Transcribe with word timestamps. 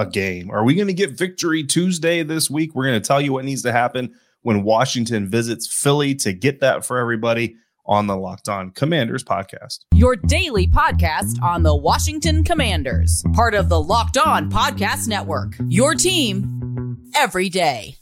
a 0.00 0.06
game. 0.06 0.50
Are 0.50 0.64
we 0.64 0.74
going 0.74 0.88
to 0.88 0.94
get 0.94 1.10
Victory 1.10 1.62
Tuesday 1.62 2.22
this 2.22 2.50
week? 2.50 2.74
We're 2.74 2.86
going 2.86 3.00
to 3.00 3.06
tell 3.06 3.20
you 3.20 3.32
what 3.32 3.44
needs 3.44 3.62
to 3.62 3.72
happen 3.72 4.14
when 4.42 4.62
Washington 4.62 5.28
visits 5.28 5.66
Philly 5.66 6.14
to 6.16 6.32
get 6.32 6.60
that 6.60 6.84
for 6.84 6.98
everybody 6.98 7.56
on 7.84 8.06
the 8.06 8.16
Locked 8.16 8.48
On 8.48 8.70
Commanders 8.70 9.22
podcast. 9.22 9.80
Your 9.94 10.16
daily 10.16 10.66
podcast 10.68 11.42
on 11.42 11.62
the 11.62 11.76
Washington 11.76 12.44
Commanders, 12.44 13.22
part 13.34 13.54
of 13.54 13.68
the 13.68 13.80
Locked 13.80 14.16
On 14.16 14.50
Podcast 14.50 15.06
Network. 15.08 15.54
Your 15.68 15.94
team 15.94 17.10
every 17.14 17.48
day. 17.48 17.99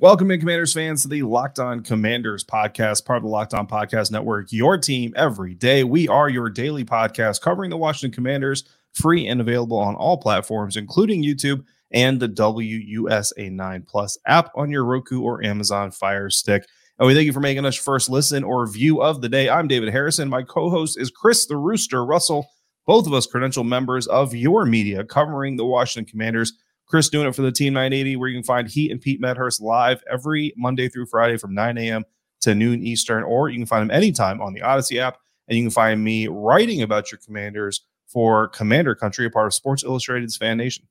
Welcome 0.00 0.30
in, 0.30 0.38
Commanders 0.38 0.72
fans, 0.72 1.02
to 1.02 1.08
the 1.08 1.24
Locked 1.24 1.58
On 1.58 1.82
Commanders 1.82 2.44
podcast, 2.44 3.04
part 3.04 3.16
of 3.16 3.24
the 3.24 3.28
Locked 3.28 3.52
On 3.52 3.66
Podcast 3.66 4.12
Network, 4.12 4.52
your 4.52 4.78
team 4.78 5.12
every 5.16 5.56
day. 5.56 5.82
We 5.82 6.06
are 6.06 6.28
your 6.28 6.48
daily 6.50 6.84
podcast 6.84 7.40
covering 7.40 7.70
the 7.70 7.76
Washington 7.76 8.14
Commanders, 8.14 8.62
free 8.92 9.26
and 9.26 9.40
available 9.40 9.76
on 9.76 9.96
all 9.96 10.16
platforms, 10.16 10.76
including 10.76 11.24
YouTube 11.24 11.64
and 11.90 12.20
the 12.20 12.28
WUSA 12.28 13.50
9 13.50 13.82
Plus 13.88 14.16
app 14.24 14.52
on 14.54 14.70
your 14.70 14.84
Roku 14.84 15.22
or 15.22 15.44
Amazon 15.44 15.90
Fire 15.90 16.30
Stick. 16.30 16.64
And 17.00 17.08
we 17.08 17.14
thank 17.14 17.26
you 17.26 17.32
for 17.32 17.40
making 17.40 17.66
us 17.66 17.74
first 17.74 18.08
listen 18.08 18.44
or 18.44 18.70
view 18.70 19.02
of 19.02 19.20
the 19.20 19.28
day. 19.28 19.50
I'm 19.50 19.66
David 19.66 19.88
Harrison. 19.88 20.28
My 20.28 20.44
co 20.44 20.70
host 20.70 20.96
is 20.96 21.10
Chris 21.10 21.46
the 21.46 21.56
Rooster 21.56 22.04
Russell, 22.04 22.46
both 22.86 23.08
of 23.08 23.14
us 23.14 23.26
credential 23.26 23.64
members 23.64 24.06
of 24.06 24.32
your 24.32 24.64
media 24.64 25.02
covering 25.02 25.56
the 25.56 25.66
Washington 25.66 26.08
Commanders. 26.08 26.52
Chris 26.88 27.08
doing 27.08 27.28
it 27.28 27.34
for 27.34 27.42
the 27.42 27.52
Team 27.52 27.74
980, 27.74 28.16
where 28.16 28.28
you 28.28 28.36
can 28.36 28.44
find 28.44 28.68
Heat 28.68 28.90
and 28.90 29.00
Pete 29.00 29.20
Medhurst 29.20 29.60
live 29.60 30.02
every 30.10 30.54
Monday 30.56 30.88
through 30.88 31.06
Friday 31.06 31.36
from 31.36 31.54
9 31.54 31.76
a.m. 31.78 32.04
to 32.40 32.54
noon 32.54 32.82
Eastern, 32.82 33.22
or 33.22 33.48
you 33.48 33.58
can 33.58 33.66
find 33.66 33.82
him 33.82 33.90
anytime 33.90 34.40
on 34.40 34.54
the 34.54 34.60
Audacy 34.60 34.98
app. 34.98 35.18
And 35.48 35.56
you 35.56 35.64
can 35.64 35.70
find 35.70 36.02
me 36.02 36.28
writing 36.28 36.82
about 36.82 37.10
your 37.10 37.18
commanders 37.24 37.82
for 38.06 38.48
Commander 38.48 38.94
Country, 38.94 39.26
a 39.26 39.30
part 39.30 39.46
of 39.46 39.54
Sports 39.54 39.84
Illustrated's 39.84 40.36
Fan 40.36 40.56
Nation. 40.56 40.86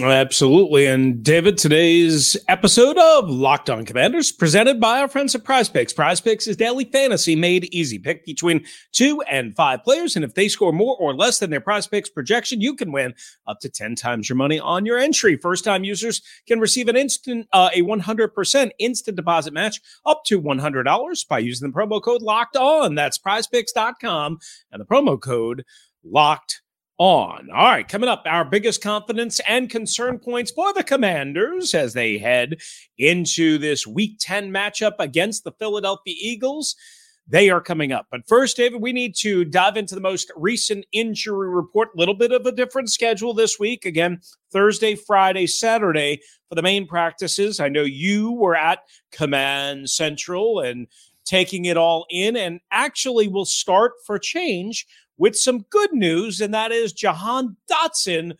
Absolutely. 0.00 0.86
And 0.86 1.22
David, 1.22 1.58
today's 1.58 2.34
episode 2.48 2.96
of 2.96 3.28
Locked 3.28 3.68
On 3.68 3.84
Commanders 3.84 4.32
presented 4.32 4.80
by 4.80 5.00
our 5.00 5.08
friends 5.08 5.34
at 5.34 5.44
Prize 5.44 5.68
Picks. 5.68 5.92
Prize 5.92 6.18
Picks 6.18 6.46
is 6.46 6.56
daily 6.56 6.86
fantasy 6.86 7.36
made 7.36 7.64
easy. 7.74 7.98
Pick 7.98 8.24
between 8.24 8.64
two 8.92 9.20
and 9.28 9.54
five 9.54 9.84
players. 9.84 10.16
And 10.16 10.24
if 10.24 10.34
they 10.34 10.48
score 10.48 10.72
more 10.72 10.96
or 10.98 11.14
less 11.14 11.40
than 11.40 11.50
their 11.50 11.60
Prize 11.60 11.86
Picks 11.86 12.08
projection, 12.08 12.62
you 12.62 12.74
can 12.74 12.90
win 12.90 13.12
up 13.46 13.60
to 13.60 13.68
10 13.68 13.94
times 13.96 14.30
your 14.30 14.36
money 14.36 14.58
on 14.58 14.86
your 14.86 14.96
entry. 14.96 15.36
First 15.36 15.64
time 15.64 15.84
users 15.84 16.22
can 16.46 16.58
receive 16.58 16.88
an 16.88 16.96
instant, 16.96 17.46
uh, 17.52 17.68
a 17.74 17.82
100% 17.82 18.70
instant 18.78 19.16
deposit 19.16 19.52
match 19.52 19.78
up 20.06 20.24
to 20.24 20.40
$100 20.40 21.28
by 21.28 21.38
using 21.38 21.70
the 21.70 21.76
promo 21.76 22.02
code 22.02 22.22
locked 22.22 22.56
on. 22.56 22.94
That's 22.94 23.18
prizepicks.com 23.18 24.38
and 24.70 24.80
the 24.80 24.86
promo 24.86 25.20
code 25.20 25.66
locked 26.02 26.62
on. 27.02 27.50
All 27.50 27.64
right, 27.64 27.88
coming 27.88 28.08
up, 28.08 28.22
our 28.26 28.44
biggest 28.44 28.80
confidence 28.80 29.40
and 29.48 29.68
concern 29.68 30.20
points 30.20 30.52
for 30.52 30.72
the 30.72 30.84
Commanders 30.84 31.74
as 31.74 31.94
they 31.94 32.16
head 32.16 32.58
into 32.96 33.58
this 33.58 33.84
Week 33.84 34.18
10 34.20 34.52
matchup 34.52 34.92
against 35.00 35.42
the 35.42 35.50
Philadelphia 35.50 36.14
Eagles. 36.16 36.76
They 37.26 37.50
are 37.50 37.60
coming 37.60 37.90
up. 37.90 38.06
But 38.08 38.28
first, 38.28 38.56
David, 38.56 38.80
we 38.80 38.92
need 38.92 39.16
to 39.16 39.44
dive 39.44 39.76
into 39.76 39.96
the 39.96 40.00
most 40.00 40.30
recent 40.36 40.86
injury 40.92 41.48
report. 41.48 41.88
A 41.92 41.98
little 41.98 42.14
bit 42.14 42.30
of 42.30 42.46
a 42.46 42.52
different 42.52 42.88
schedule 42.88 43.34
this 43.34 43.58
week. 43.58 43.84
Again, 43.84 44.20
Thursday, 44.52 44.94
Friday, 44.94 45.48
Saturday 45.48 46.20
for 46.48 46.54
the 46.54 46.62
main 46.62 46.86
practices. 46.86 47.58
I 47.58 47.68
know 47.68 47.82
you 47.82 48.30
were 48.30 48.54
at 48.54 48.78
Command 49.10 49.90
Central 49.90 50.60
and 50.60 50.86
taking 51.24 51.64
it 51.64 51.76
all 51.76 52.06
in, 52.10 52.36
and 52.36 52.60
actually 52.70 53.26
we'll 53.26 53.44
start 53.44 53.92
for 54.06 54.20
change 54.20 54.86
with 55.18 55.36
some 55.36 55.64
good 55.70 55.92
news, 55.92 56.40
and 56.40 56.52
that 56.54 56.72
is 56.72 56.92
Jahan 56.92 57.56
Dotson 57.70 58.36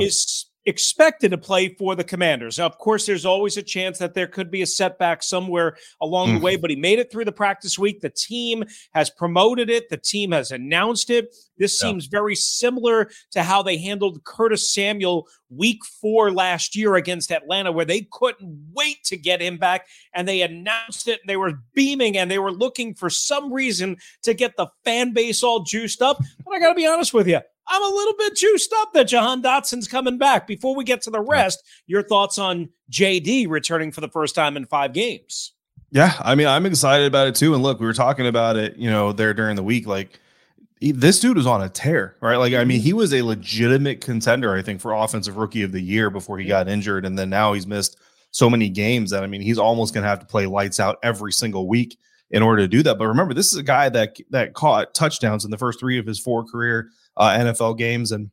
is 0.00 0.46
expected 0.64 1.30
to 1.32 1.38
play 1.38 1.68
for 1.74 1.96
the 1.96 2.04
Commanders. 2.04 2.58
Now, 2.58 2.66
of 2.66 2.78
course, 2.78 3.06
there's 3.06 3.26
always 3.26 3.56
a 3.56 3.62
chance 3.62 3.98
that 3.98 4.14
there 4.14 4.26
could 4.26 4.50
be 4.50 4.62
a 4.62 4.66
setback 4.66 5.22
somewhere 5.22 5.76
along 6.00 6.28
mm. 6.28 6.38
the 6.38 6.44
way, 6.44 6.56
but 6.56 6.70
he 6.70 6.76
made 6.76 6.98
it 6.98 7.10
through 7.10 7.24
the 7.24 7.32
practice 7.32 7.78
week. 7.78 8.00
The 8.00 8.10
team 8.10 8.64
has 8.92 9.10
promoted 9.10 9.70
it, 9.70 9.88
the 9.88 9.96
team 9.96 10.32
has 10.32 10.50
announced 10.50 11.10
it. 11.10 11.34
This 11.58 11.80
yeah. 11.80 11.88
seems 11.88 12.06
very 12.06 12.34
similar 12.34 13.10
to 13.32 13.42
how 13.42 13.62
they 13.62 13.76
handled 13.76 14.24
Curtis 14.24 14.72
Samuel 14.72 15.28
week 15.50 15.84
four 15.84 16.32
last 16.32 16.76
year 16.76 16.94
against 16.94 17.30
Atlanta, 17.30 17.72
where 17.72 17.84
they 17.84 18.06
couldn't 18.10 18.70
wait 18.72 19.04
to 19.04 19.16
get 19.16 19.42
him 19.42 19.58
back 19.58 19.86
and 20.14 20.26
they 20.26 20.42
announced 20.42 21.08
it 21.08 21.20
and 21.20 21.28
they 21.28 21.36
were 21.36 21.60
beaming 21.74 22.16
and 22.16 22.30
they 22.30 22.38
were 22.38 22.52
looking 22.52 22.94
for 22.94 23.10
some 23.10 23.52
reason 23.52 23.96
to 24.22 24.34
get 24.34 24.56
the 24.56 24.68
fan 24.84 25.12
base 25.12 25.42
all 25.42 25.60
juiced 25.60 26.02
up. 26.02 26.18
But 26.44 26.54
I 26.54 26.60
got 26.60 26.70
to 26.70 26.74
be 26.74 26.86
honest 26.86 27.12
with 27.12 27.28
you. 27.28 27.40
I'm 27.68 27.82
a 27.82 27.94
little 27.94 28.14
bit 28.18 28.36
juiced 28.36 28.72
up 28.78 28.92
that 28.92 29.08
Jahan 29.08 29.42
Dotson's 29.42 29.88
coming 29.88 30.18
back. 30.18 30.46
Before 30.46 30.74
we 30.74 30.84
get 30.84 31.02
to 31.02 31.10
the 31.10 31.20
rest, 31.20 31.62
your 31.86 32.02
thoughts 32.02 32.38
on 32.38 32.68
JD 32.90 33.48
returning 33.48 33.92
for 33.92 34.00
the 34.00 34.08
first 34.08 34.34
time 34.34 34.56
in 34.56 34.66
five 34.66 34.92
games? 34.92 35.52
Yeah, 35.90 36.14
I 36.20 36.34
mean, 36.34 36.46
I'm 36.46 36.66
excited 36.66 37.06
about 37.06 37.28
it 37.28 37.34
too. 37.34 37.54
And 37.54 37.62
look, 37.62 37.78
we 37.78 37.86
were 37.86 37.92
talking 37.92 38.26
about 38.26 38.56
it, 38.56 38.76
you 38.76 38.90
know, 38.90 39.12
there 39.12 39.34
during 39.34 39.56
the 39.56 39.62
week. 39.62 39.86
Like, 39.86 40.18
he, 40.80 40.90
this 40.90 41.20
dude 41.20 41.36
was 41.36 41.46
on 41.46 41.62
a 41.62 41.68
tear, 41.68 42.16
right? 42.20 42.36
Like, 42.36 42.54
I 42.54 42.64
mean, 42.64 42.78
mm-hmm. 42.78 42.84
he 42.84 42.92
was 42.92 43.12
a 43.12 43.22
legitimate 43.22 44.00
contender, 44.00 44.54
I 44.54 44.62
think, 44.62 44.80
for 44.80 44.92
offensive 44.92 45.36
rookie 45.36 45.62
of 45.62 45.70
the 45.70 45.80
year 45.80 46.10
before 46.10 46.38
he 46.38 46.46
got 46.46 46.68
injured, 46.68 47.04
and 47.04 47.18
then 47.18 47.30
now 47.30 47.52
he's 47.52 47.66
missed 47.66 47.98
so 48.32 48.48
many 48.48 48.68
games 48.70 49.10
that 49.10 49.22
I 49.22 49.26
mean, 49.26 49.42
he's 49.42 49.58
almost 49.58 49.94
going 49.94 50.02
to 50.02 50.08
have 50.08 50.20
to 50.20 50.26
play 50.26 50.46
lights 50.46 50.80
out 50.80 50.98
every 51.02 51.32
single 51.32 51.68
week 51.68 51.98
in 52.30 52.42
order 52.42 52.62
to 52.62 52.68
do 52.68 52.82
that. 52.82 52.98
But 52.98 53.06
remember, 53.06 53.34
this 53.34 53.52
is 53.52 53.58
a 53.58 53.62
guy 53.62 53.88
that 53.90 54.16
that 54.30 54.54
caught 54.54 54.94
touchdowns 54.94 55.44
in 55.44 55.50
the 55.50 55.58
first 55.58 55.78
three 55.78 55.98
of 55.98 56.06
his 56.06 56.18
four 56.18 56.44
career 56.44 56.88
uh, 57.16 57.30
NFL 57.30 57.78
games. 57.78 58.12
And, 58.12 58.30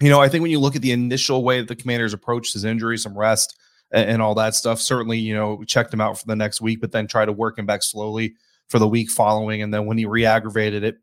you 0.00 0.08
know, 0.08 0.20
I 0.20 0.28
think 0.28 0.42
when 0.42 0.50
you 0.50 0.60
look 0.60 0.76
at 0.76 0.82
the 0.82 0.92
initial 0.92 1.44
way 1.44 1.60
that 1.60 1.68
the 1.68 1.76
commanders 1.76 2.12
approached 2.12 2.52
his 2.52 2.64
injury, 2.64 2.98
some 2.98 3.16
rest 3.16 3.56
and, 3.92 4.10
and 4.10 4.22
all 4.22 4.34
that 4.36 4.54
stuff, 4.54 4.80
certainly, 4.80 5.18
you 5.18 5.34
know, 5.34 5.62
checked 5.64 5.92
him 5.92 6.00
out 6.00 6.18
for 6.18 6.26
the 6.26 6.36
next 6.36 6.60
week, 6.60 6.80
but 6.80 6.92
then 6.92 7.06
try 7.06 7.24
to 7.24 7.32
work 7.32 7.58
him 7.58 7.66
back 7.66 7.82
slowly 7.82 8.34
for 8.68 8.78
the 8.78 8.88
week 8.88 9.10
following. 9.10 9.62
And 9.62 9.72
then 9.72 9.86
when 9.86 9.98
he 9.98 10.06
re 10.06 10.24
aggravated 10.24 10.84
it, 10.84 10.96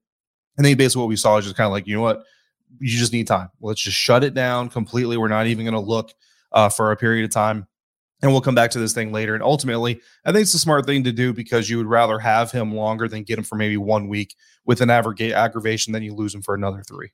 and 0.57 0.65
then 0.65 0.75
basically 0.77 1.01
what 1.01 1.09
we 1.09 1.15
saw 1.15 1.37
is 1.37 1.45
just 1.45 1.57
kind 1.57 1.67
of 1.67 1.71
like, 1.71 1.87
you 1.87 1.95
know 1.95 2.01
what, 2.01 2.23
you 2.79 2.97
just 2.97 3.13
need 3.13 3.27
time. 3.27 3.49
Let's 3.61 3.81
just 3.81 3.97
shut 3.97 4.23
it 4.23 4.33
down 4.33 4.69
completely. 4.69 5.17
We're 5.17 5.27
not 5.27 5.47
even 5.47 5.65
going 5.65 5.73
to 5.73 5.79
look 5.79 6.13
uh, 6.51 6.69
for 6.69 6.91
a 6.91 6.97
period 6.97 7.25
of 7.25 7.31
time. 7.31 7.67
And 8.21 8.31
we'll 8.31 8.41
come 8.41 8.55
back 8.55 8.71
to 8.71 8.79
this 8.79 8.93
thing 8.93 9.11
later. 9.11 9.33
And 9.33 9.43
ultimately, 9.43 9.99
I 10.25 10.31
think 10.31 10.43
it's 10.43 10.53
a 10.53 10.59
smart 10.59 10.85
thing 10.85 11.03
to 11.05 11.11
do 11.11 11.33
because 11.33 11.69
you 11.69 11.77
would 11.77 11.87
rather 11.87 12.19
have 12.19 12.51
him 12.51 12.75
longer 12.75 13.07
than 13.07 13.23
get 13.23 13.39
him 13.39 13.43
for 13.43 13.55
maybe 13.55 13.77
one 13.77 14.07
week 14.07 14.35
with 14.65 14.79
an 14.81 14.91
aggravation 14.91 15.91
than 15.91 16.03
you 16.03 16.13
lose 16.13 16.35
him 16.35 16.43
for 16.43 16.53
another 16.53 16.83
three. 16.87 17.09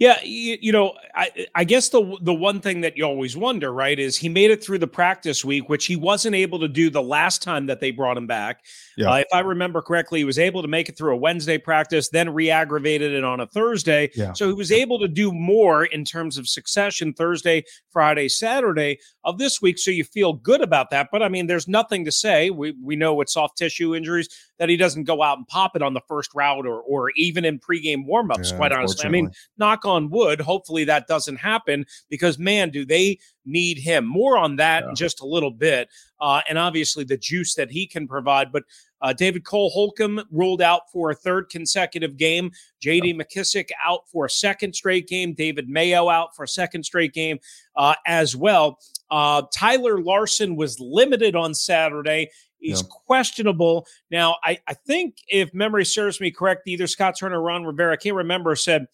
Yeah, 0.00 0.18
you, 0.24 0.58
you, 0.60 0.72
know, 0.72 0.94
I, 1.14 1.46
I 1.54 1.62
guess 1.62 1.90
the 1.90 2.18
the 2.20 2.34
one 2.34 2.60
thing 2.60 2.80
that 2.80 2.96
you 2.96 3.04
always 3.04 3.36
wonder, 3.36 3.72
right, 3.72 3.96
is 3.96 4.18
he 4.18 4.28
made 4.28 4.50
it 4.50 4.62
through 4.62 4.78
the 4.78 4.88
practice 4.88 5.44
week, 5.44 5.68
which 5.68 5.86
he 5.86 5.94
wasn't 5.94 6.34
able 6.34 6.58
to 6.60 6.68
do 6.68 6.90
the 6.90 7.02
last 7.02 7.42
time 7.42 7.66
that 7.66 7.78
they 7.78 7.92
brought 7.92 8.16
him 8.16 8.26
back. 8.26 8.64
Yeah. 8.96 9.12
Uh, 9.12 9.16
if 9.18 9.28
I 9.32 9.40
remember 9.40 9.80
correctly, 9.82 10.18
he 10.18 10.24
was 10.24 10.38
able 10.38 10.62
to 10.62 10.68
make 10.68 10.88
it 10.88 10.98
through 10.98 11.14
a 11.14 11.16
Wednesday 11.16 11.58
practice, 11.58 12.08
then 12.08 12.34
re-aggravated 12.34 13.12
it 13.12 13.22
on 13.22 13.38
a 13.38 13.46
Thursday. 13.46 14.10
Yeah. 14.16 14.32
So 14.32 14.48
he 14.48 14.54
was 14.54 14.72
able 14.72 14.98
to 14.98 15.06
do 15.06 15.30
more 15.30 15.84
in 15.84 16.04
terms 16.04 16.38
of 16.38 16.48
succession 16.48 17.12
Thursday, 17.12 17.62
Friday, 17.92 18.28
Saturday 18.28 18.98
of 19.22 19.38
this 19.38 19.62
week. 19.62 19.78
So 19.78 19.92
you 19.92 20.02
feel 20.02 20.32
good 20.32 20.60
about 20.60 20.90
that. 20.90 21.10
But 21.12 21.22
I 21.22 21.28
mean, 21.28 21.46
there's 21.46 21.68
nothing 21.68 22.04
to 22.04 22.12
say. 22.12 22.50
We 22.50 22.74
we 22.82 22.96
know 22.96 23.14
with 23.14 23.28
soft 23.28 23.58
tissue 23.58 23.94
injuries 23.94 24.28
that 24.58 24.68
he 24.68 24.76
doesn't 24.76 25.04
go 25.04 25.22
out 25.22 25.38
and 25.38 25.46
pop 25.48 25.74
it 25.76 25.82
on 25.82 25.94
the 25.94 26.00
first 26.08 26.30
route 26.34 26.66
or 26.66 26.80
or 26.82 27.10
even 27.16 27.44
in 27.44 27.58
pregame 27.58 28.06
warmups. 28.06 28.50
Yeah, 28.50 28.56
quite 28.56 28.72
honestly, 28.72 29.06
I 29.06 29.10
mean, 29.10 29.30
knock 29.58 29.84
on 29.84 30.10
wood, 30.10 30.40
hopefully 30.40 30.84
that 30.84 31.06
doesn't 31.06 31.36
happen 31.36 31.84
because, 32.08 32.38
man, 32.38 32.70
do 32.70 32.84
they 32.84 33.18
need 33.44 33.78
him. 33.78 34.06
More 34.06 34.38
on 34.38 34.56
that 34.56 34.84
yeah. 34.84 34.90
in 34.90 34.94
just 34.94 35.20
a 35.20 35.26
little 35.26 35.50
bit. 35.50 35.88
Uh, 36.20 36.40
and 36.48 36.58
obviously 36.58 37.04
the 37.04 37.16
juice 37.16 37.54
that 37.54 37.70
he 37.70 37.86
can 37.86 38.08
provide. 38.08 38.50
But 38.52 38.64
uh, 39.02 39.12
David 39.12 39.44
Cole 39.44 39.70
Holcomb 39.70 40.22
ruled 40.30 40.62
out 40.62 40.90
for 40.90 41.10
a 41.10 41.14
third 41.14 41.50
consecutive 41.50 42.16
game. 42.16 42.50
JD 42.82 43.20
McKissic 43.20 43.68
out 43.84 44.08
for 44.10 44.24
a 44.24 44.30
second 44.30 44.74
straight 44.74 45.06
game. 45.06 45.34
David 45.34 45.68
Mayo 45.68 46.08
out 46.08 46.34
for 46.34 46.44
a 46.44 46.48
second 46.48 46.84
straight 46.84 47.12
game 47.12 47.38
uh, 47.76 47.94
as 48.06 48.34
well. 48.34 48.78
Uh, 49.10 49.42
Tyler 49.54 50.00
Larsen 50.00 50.56
was 50.56 50.80
limited 50.80 51.36
on 51.36 51.52
Saturday. 51.52 52.30
He's 52.64 52.82
yeah. 52.82 52.88
questionable. 53.06 53.86
Now, 54.10 54.36
I, 54.42 54.58
I 54.66 54.74
think 54.74 55.18
if 55.28 55.52
memory 55.54 55.84
serves 55.84 56.20
me 56.20 56.30
correct, 56.30 56.66
either 56.66 56.86
Scott 56.86 57.14
Turner 57.18 57.40
or 57.40 57.42
Ron 57.42 57.64
Rivera, 57.64 57.92
I 57.92 57.96
can't 57.96 58.16
remember, 58.16 58.56
said 58.56 58.86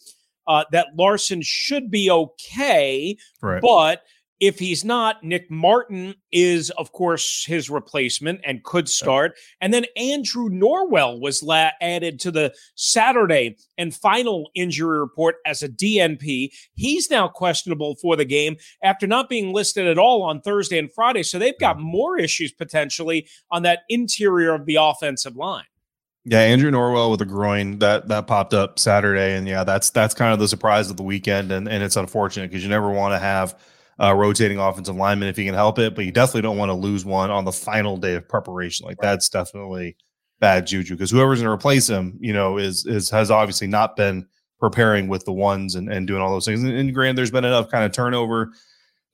uh, 0.46 0.64
that 0.72 0.88
Larsen 0.96 1.42
should 1.42 1.90
be 1.90 2.10
okay, 2.10 3.16
right. 3.40 3.62
but– 3.62 4.02
if 4.40 4.58
he's 4.58 4.84
not, 4.84 5.22
Nick 5.22 5.50
Martin 5.50 6.14
is, 6.32 6.70
of 6.70 6.92
course, 6.92 7.44
his 7.44 7.68
replacement 7.68 8.40
and 8.44 8.64
could 8.64 8.88
start. 8.88 9.36
And 9.60 9.72
then 9.72 9.84
Andrew 9.96 10.48
Norwell 10.48 11.20
was 11.20 11.42
la- 11.42 11.70
added 11.82 12.18
to 12.20 12.30
the 12.30 12.54
Saturday 12.74 13.56
and 13.76 13.94
final 13.94 14.50
injury 14.54 14.98
report 14.98 15.36
as 15.44 15.62
a 15.62 15.68
DNP. 15.68 16.50
He's 16.74 17.10
now 17.10 17.28
questionable 17.28 17.96
for 17.96 18.16
the 18.16 18.24
game 18.24 18.56
after 18.82 19.06
not 19.06 19.28
being 19.28 19.52
listed 19.52 19.86
at 19.86 19.98
all 19.98 20.22
on 20.22 20.40
Thursday 20.40 20.78
and 20.78 20.92
Friday. 20.92 21.22
So 21.22 21.38
they've 21.38 21.58
got 21.58 21.76
mm. 21.76 21.82
more 21.82 22.18
issues 22.18 22.50
potentially 22.50 23.28
on 23.50 23.62
that 23.62 23.80
interior 23.90 24.54
of 24.54 24.64
the 24.64 24.76
offensive 24.76 25.36
line. 25.36 25.64
Yeah, 26.24 26.40
Andrew 26.40 26.70
Norwell 26.70 27.10
with 27.10 27.22
a 27.22 27.26
groin 27.26 27.78
that 27.78 28.08
that 28.08 28.26
popped 28.26 28.52
up 28.52 28.78
Saturday, 28.78 29.36
and 29.36 29.48
yeah, 29.48 29.64
that's 29.64 29.88
that's 29.88 30.12
kind 30.12 30.34
of 30.34 30.38
the 30.38 30.48
surprise 30.48 30.90
of 30.90 30.98
the 30.98 31.02
weekend, 31.02 31.50
and 31.50 31.66
and 31.66 31.82
it's 31.82 31.96
unfortunate 31.96 32.50
because 32.50 32.62
you 32.62 32.68
never 32.68 32.90
want 32.90 33.14
to 33.14 33.18
have 33.18 33.58
uh, 34.00 34.14
rotating 34.14 34.58
offensive 34.58 34.96
lineman 34.96 35.28
if 35.28 35.38
you 35.38 35.44
can 35.44 35.54
help 35.54 35.78
it, 35.78 35.94
but 35.94 36.04
you 36.04 36.10
definitely 36.10 36.42
don't 36.42 36.56
want 36.56 36.70
to 36.70 36.74
lose 36.74 37.04
one 37.04 37.30
on 37.30 37.44
the 37.44 37.52
final 37.52 37.96
day 37.96 38.14
of 38.14 38.28
preparation. 38.28 38.86
Like 38.86 39.00
right. 39.02 39.10
that's 39.10 39.28
definitely 39.28 39.96
bad 40.40 40.66
juju 40.66 40.94
because 40.94 41.10
whoever's 41.10 41.40
going 41.40 41.48
to 41.48 41.52
replace 41.52 41.88
him, 41.88 42.16
you 42.18 42.32
know, 42.32 42.56
is 42.56 42.86
is 42.86 43.10
has 43.10 43.30
obviously 43.30 43.66
not 43.66 43.96
been 43.96 44.26
preparing 44.58 45.08
with 45.08 45.24
the 45.24 45.32
ones 45.32 45.74
and, 45.74 45.90
and 45.92 46.06
doing 46.06 46.22
all 46.22 46.30
those 46.30 46.46
things. 46.46 46.62
And, 46.62 46.72
and 46.72 46.94
Grant, 46.94 47.16
there's 47.16 47.30
been 47.30 47.44
enough 47.44 47.70
kind 47.70 47.84
of 47.84 47.92
turnover 47.92 48.52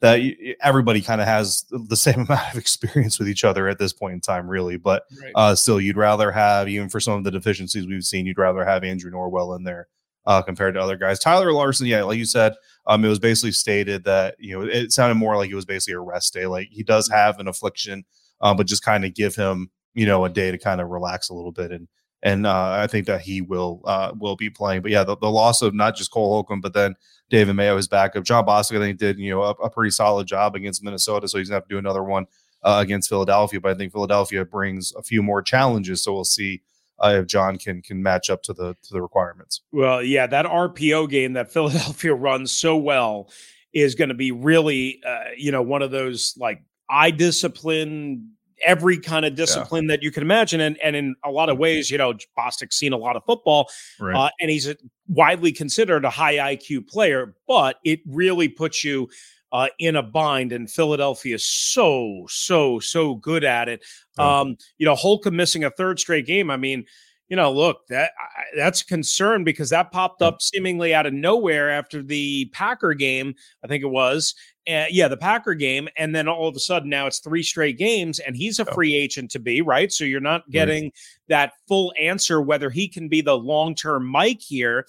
that 0.01 0.21
everybody 0.61 1.01
kind 1.01 1.21
of 1.21 1.27
has 1.27 1.65
the 1.89 1.97
same 1.97 2.21
amount 2.29 2.53
of 2.53 2.59
experience 2.59 3.19
with 3.19 3.29
each 3.29 3.45
other 3.45 3.69
at 3.69 3.79
this 3.79 3.93
point 3.93 4.15
in 4.15 4.21
time, 4.21 4.49
really. 4.49 4.77
But 4.77 5.05
right. 5.21 5.33
uh, 5.35 5.55
still, 5.55 5.81
you'd 5.81 5.97
rather 5.97 6.31
have, 6.31 6.69
even 6.69 6.89
for 6.89 7.01
some 7.01 7.15
of 7.15 7.25
the 7.25 7.31
deficiencies 7.31 7.87
we've 7.87 8.05
seen, 8.05 8.27
you'd 8.27 8.39
rather 8.39 8.65
have 8.65 8.85
Andrew 8.85 9.11
Norwell 9.11 9.57
in 9.57 9.65
there 9.65 9.89
uh, 10.27 10.43
compared 10.43 10.75
to 10.75 10.81
other 10.81 10.97
guys. 10.97 11.19
Tyler 11.19 11.53
Larsen, 11.53 11.87
yeah, 11.87 12.03
like 12.03 12.19
you 12.19 12.25
said, 12.25 12.55
um, 12.87 13.05
it 13.05 13.09
was 13.09 13.19
basically 13.19 13.53
stated 13.53 14.05
that 14.05 14.37
you 14.39 14.59
know 14.59 14.67
it 14.67 14.93
sounded 14.93 15.17
more 15.17 15.37
like 15.37 15.51
it 15.51 15.55
was 15.55 15.65
basically 15.65 15.95
a 15.95 16.01
rest 16.01 16.35
day. 16.35 16.47
Like 16.47 16.69
he 16.71 16.83
does 16.83 17.09
have 17.09 17.39
an 17.39 17.49
affliction, 17.49 18.05
um, 18.41 18.57
but 18.57 18.67
just 18.67 18.85
kind 18.85 19.05
of 19.05 19.15
give 19.15 19.35
him 19.35 19.71
you 19.95 20.07
know 20.07 20.25
a 20.25 20.29
day 20.29 20.51
to 20.51 20.59
kind 20.59 20.81
of 20.81 20.89
relax 20.89 21.29
a 21.29 21.35
little 21.35 21.53
bit 21.53 21.73
and 21.73 21.89
and 22.23 22.47
uh, 22.47 22.71
I 22.71 22.87
think 22.87 23.07
that 23.07 23.21
he 23.21 23.41
will 23.41 23.83
uh, 23.85 24.13
will 24.19 24.37
be 24.37 24.51
playing. 24.51 24.83
But 24.83 24.91
yeah, 24.91 25.05
the, 25.05 25.17
the 25.17 25.31
loss 25.31 25.63
of 25.63 25.75
not 25.75 25.97
just 25.97 26.11
Cole 26.11 26.33
Holcomb, 26.33 26.61
but 26.61 26.73
then 26.73 26.97
David 27.31 27.55
Mayo, 27.55 27.77
his 27.77 27.89
backup. 27.89 28.25
Jon 28.25 28.45
Bostic, 28.45 28.77
I 28.77 28.81
think, 28.81 28.99
did 28.99 29.19
you 29.19 29.31
know 29.31 29.43
a, 29.43 29.51
a, 29.51 29.71
pretty 29.71 29.91
solid 29.91 30.27
job 30.27 30.55
against 30.57 30.83
Minnesota, 30.83 31.29
so 31.29 31.39
he's 31.39 31.49
gonna 31.49 31.59
have 31.59 31.69
to 31.69 31.75
do 31.75 31.79
another 31.79 32.03
one 32.03 32.27
uh, 32.63 32.79
against 32.83 33.09
Philadelphia. 33.09 33.61
But 33.61 33.73
I 33.73 33.75
think 33.75 33.93
Philadelphia 33.93 34.45
brings 34.45 34.93
a 34.97 35.03
few 35.03 35.23
more 35.23 35.43
challenges, 35.43 36.03
so 36.03 36.15
we'll 36.15 36.25
see 36.25 36.63
uh, 36.99 37.19
if 37.21 37.27
Jon 37.27 37.59
can 37.59 37.83
can 37.83 38.03
match 38.03 38.31
up 38.31 38.43
to 38.45 38.53
the 38.53 38.75
to 38.83 38.93
the 38.93 39.03
requirements. 39.03 39.63
Well, 39.73 40.03
yeah, 40.03 40.27
that 40.27 40.47
RPO 40.47 41.09
game 41.11 41.35
that 41.35 41.51
Philadelphia 41.53 42.15
runs 42.15 42.51
so 42.51 42.77
well 42.77 43.31
is 43.73 43.95
going 43.95 44.09
to 44.09 44.15
be 44.15 44.33
really, 44.33 45.01
uh, 45.07 45.31
you 45.37 45.53
know, 45.53 45.63
one 45.63 45.83
of 45.83 45.91
those 45.91 46.35
like 46.39 46.63
eye 46.89 47.11
discipline, 47.11 48.31
every 48.65 48.99
kind 48.99 49.27
of 49.27 49.35
discipline 49.35 49.85
yeah. 49.85 49.97
that 49.97 50.03
you 50.03 50.11
can 50.11 50.23
imagine, 50.23 50.61
and 50.61 50.79
and 50.83 50.97
in 50.97 51.15
a 51.25 51.31
lot 51.31 51.49
of 51.49 51.59
ways, 51.59 51.91
you 51.91 51.99
know, 51.99 52.15
Bostic's 52.37 52.77
seen 52.77 52.93
a 52.93 52.99
lot 52.99 53.17
of 53.17 53.23
football, 53.27 53.69
right. 54.01 54.17
uh, 54.17 54.31
and 54.41 54.51
he's 54.51 54.67
a, 54.67 54.77
widely 55.09 55.53
considered 55.53 56.05
a 56.05 56.11
high 56.11 56.37
IQ 56.37 56.89
player, 56.89 57.35
but 57.47 57.77
it 57.85 58.01
really 58.07 58.49
puts 58.49 58.83
you 58.83 59.09
uh, 59.53 59.69
in 59.79 59.97
a 59.97 60.03
bind, 60.03 60.53
and 60.53 60.71
Philadelphia 60.71 61.37
is 61.37 61.47
so, 61.47 62.27
so, 62.29 62.79
so 62.79 63.15
good 63.15 63.45
at 63.45 63.69
it. 63.69 63.85
Um, 64.19 64.57
you 64.79 64.87
know, 64.87 64.95
Holcomb 64.95 65.37
missing 65.37 65.65
a 65.65 65.71
third 65.71 66.01
straight 66.01 66.27
game. 66.27 66.51
I 66.51 66.57
mean, 66.57 66.85
you 67.29 67.37
know, 67.37 67.53
look, 67.53 67.87
that 67.89 68.13
that's 68.57 68.83
a 68.83 68.87
concern 68.87 69.43
because 69.43 69.71
that 69.71 69.91
popped 69.91 70.23
up 70.23 70.41
seemingly 70.41 70.95
out 70.95 71.07
of 71.07 71.13
nowhere 71.13 71.71
after 71.71 72.03
the 72.03 72.47
Packer 72.53 72.95
game, 72.95 73.35
I 73.65 73.67
think 73.67 73.83
it 73.83 73.89
was. 73.89 74.35
Uh, 74.69 74.85
yeah, 74.91 75.09
the 75.09 75.17
Packer 75.17 75.55
game, 75.55 75.89
and 75.97 76.15
then 76.15 76.29
all 76.29 76.49
of 76.49 76.57
a 76.57 76.61
sudden 76.61 76.89
now 76.89 77.07
it's 77.07 77.19
three 77.19 77.43
straight 77.43 77.79
games, 77.79 78.19
and 78.21 78.37
he's 78.37 78.59
a 78.59 78.65
free 78.65 78.95
agent 78.95 79.31
to 79.33 79.39
be 79.39 79.61
right. 79.61 79.93
So 79.93 80.05
you're 80.05 80.21
not 80.21 80.49
getting 80.51 80.85
right. 80.85 80.95
that 81.29 81.53
full 81.69 81.93
answer 82.01 82.41
whether 82.41 82.71
he 82.71 82.89
can 82.89 83.09
be 83.09 83.21
the 83.21 83.37
long 83.37 83.75
term 83.75 84.07
Mike 84.07 84.41
here. 84.41 84.87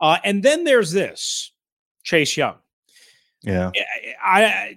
Uh, 0.00 0.18
and 0.24 0.42
then 0.42 0.64
there's 0.64 0.92
this 0.92 1.52
Chase 2.02 2.36
Young. 2.36 2.56
Yeah. 3.46 3.70
I, 4.22 4.76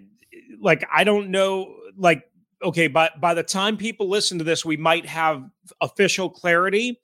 like 0.61 0.85
I 0.91 1.03
don't 1.03 1.31
know 1.31 1.75
like 1.97 2.23
okay, 2.63 2.87
but 2.87 3.19
by 3.19 3.33
the 3.33 3.43
time 3.43 3.77
people 3.77 4.07
listen 4.09 4.37
to 4.37 4.43
this, 4.43 4.63
we 4.63 4.77
might 4.77 5.05
have 5.05 5.43
official 5.81 6.29
clarity. 6.29 7.01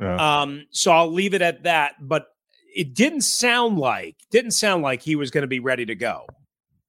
Yeah. 0.00 0.40
Um, 0.40 0.66
so 0.70 0.92
I'll 0.92 1.12
leave 1.12 1.34
it 1.34 1.42
at 1.42 1.64
that. 1.64 1.96
But 2.00 2.28
it 2.74 2.94
didn't 2.94 3.22
sound 3.22 3.78
like 3.78 4.16
didn't 4.30 4.52
sound 4.52 4.82
like 4.82 5.02
he 5.02 5.16
was 5.16 5.30
going 5.30 5.42
to 5.42 5.48
be 5.48 5.60
ready 5.60 5.84
to 5.86 5.94
go. 5.94 6.26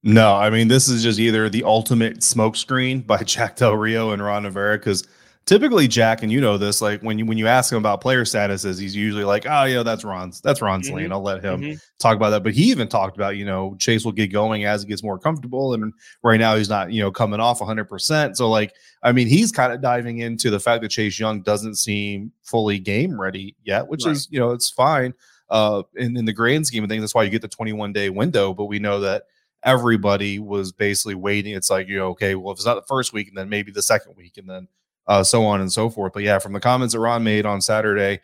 No, 0.03 0.35
I 0.35 0.49
mean 0.49 0.67
this 0.67 0.87
is 0.87 1.03
just 1.03 1.19
either 1.19 1.49
the 1.49 1.63
ultimate 1.63 2.19
smokescreen 2.19 3.05
by 3.05 3.17
Jack 3.23 3.57
Del 3.57 3.75
Rio 3.75 4.11
and 4.11 4.23
Ron 4.23 4.45
Rivera 4.45 4.77
because 4.77 5.07
typically 5.51 5.85
Jack, 5.85 6.23
and 6.23 6.31
you 6.31 6.39
know 6.39 6.57
this, 6.57 6.81
like 6.81 7.01
when 7.01 7.19
you 7.19 7.25
when 7.25 7.37
you 7.37 7.45
ask 7.45 7.69
him 7.73 7.77
about 7.77 7.99
player 7.99 8.23
statuses, 8.23 8.79
he's 8.79 8.95
usually 8.95 9.25
like, 9.25 9.45
"Oh, 9.45 9.65
yeah, 9.65 9.83
that's 9.83 10.05
Ron's, 10.05 10.39
that's 10.39 10.61
Ron's 10.61 10.87
mm-hmm. 10.87 10.95
lane. 10.95 11.11
I'll 11.11 11.21
let 11.21 11.43
him 11.43 11.61
mm-hmm. 11.61 11.77
talk 11.99 12.15
about 12.15 12.29
that." 12.29 12.41
But 12.41 12.53
he 12.53 12.71
even 12.71 12.87
talked 12.87 13.17
about, 13.17 13.35
you 13.35 13.43
know, 13.43 13.75
Chase 13.77 14.05
will 14.05 14.13
get 14.13 14.31
going 14.31 14.63
as 14.63 14.81
he 14.81 14.87
gets 14.87 15.03
more 15.03 15.19
comfortable, 15.19 15.73
and 15.73 15.91
right 16.23 16.39
now 16.39 16.55
he's 16.55 16.69
not, 16.69 16.93
you 16.93 17.01
know, 17.01 17.11
coming 17.11 17.41
off 17.41 17.59
100. 17.59 17.85
percent 17.85 18.37
So, 18.37 18.49
like, 18.49 18.73
I 19.03 19.11
mean, 19.11 19.27
he's 19.27 19.51
kind 19.51 19.73
of 19.73 19.81
diving 19.81 20.19
into 20.19 20.49
the 20.49 20.59
fact 20.59 20.83
that 20.83 20.89
Chase 20.89 21.19
Young 21.19 21.41
doesn't 21.41 21.75
seem 21.75 22.31
fully 22.43 22.79
game 22.79 23.19
ready 23.19 23.55
yet, 23.63 23.87
which 23.89 24.05
right. 24.05 24.13
is, 24.13 24.29
you 24.31 24.39
know, 24.39 24.51
it's 24.51 24.69
fine. 24.69 25.13
Uh, 25.49 25.83
in, 25.97 26.15
in 26.15 26.23
the 26.23 26.31
grand 26.31 26.65
scheme 26.65 26.85
of 26.85 26.89
things, 26.89 27.01
that's 27.01 27.13
why 27.13 27.23
you 27.23 27.29
get 27.29 27.41
the 27.41 27.47
21 27.49 27.91
day 27.91 28.09
window. 28.09 28.53
But 28.53 28.65
we 28.65 28.79
know 28.79 29.01
that 29.01 29.23
everybody 29.63 30.39
was 30.39 30.71
basically 30.71 31.15
waiting. 31.15 31.53
It's 31.55 31.69
like, 31.69 31.89
you 31.89 31.97
know, 31.97 32.07
okay, 32.11 32.35
well, 32.35 32.53
if 32.53 32.59
it's 32.59 32.65
not 32.65 32.75
the 32.75 32.87
first 32.87 33.11
week, 33.11 33.27
and 33.27 33.37
then 33.37 33.49
maybe 33.49 33.69
the 33.69 33.81
second 33.81 34.15
week, 34.15 34.37
and 34.37 34.47
then 34.49 34.69
uh, 35.07 35.23
so 35.23 35.45
on 35.45 35.61
and 35.61 35.71
so 35.71 35.89
forth. 35.89 36.13
But 36.13 36.23
yeah, 36.23 36.39
from 36.39 36.53
the 36.53 36.59
comments 36.59 36.93
that 36.93 36.99
Ron 36.99 37.23
made 37.23 37.45
on 37.45 37.61
Saturday, 37.61 38.21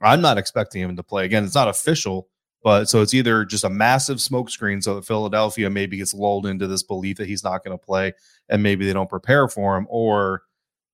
I'm 0.00 0.20
not 0.20 0.38
expecting 0.38 0.82
him 0.82 0.96
to 0.96 1.02
play. 1.02 1.24
Again, 1.24 1.44
it's 1.44 1.54
not 1.54 1.68
official, 1.68 2.28
but 2.62 2.88
so 2.88 3.00
it's 3.00 3.14
either 3.14 3.44
just 3.44 3.64
a 3.64 3.70
massive 3.70 4.18
smokescreen 4.18 4.82
so 4.82 4.96
that 4.96 5.06
Philadelphia 5.06 5.70
maybe 5.70 5.96
gets 5.96 6.12
lulled 6.12 6.46
into 6.46 6.66
this 6.66 6.82
belief 6.82 7.16
that 7.16 7.28
he's 7.28 7.44
not 7.44 7.64
going 7.64 7.76
to 7.76 7.84
play 7.84 8.12
and 8.48 8.62
maybe 8.62 8.86
they 8.86 8.92
don't 8.92 9.08
prepare 9.08 9.48
for 9.48 9.76
him, 9.76 9.86
or 9.88 10.42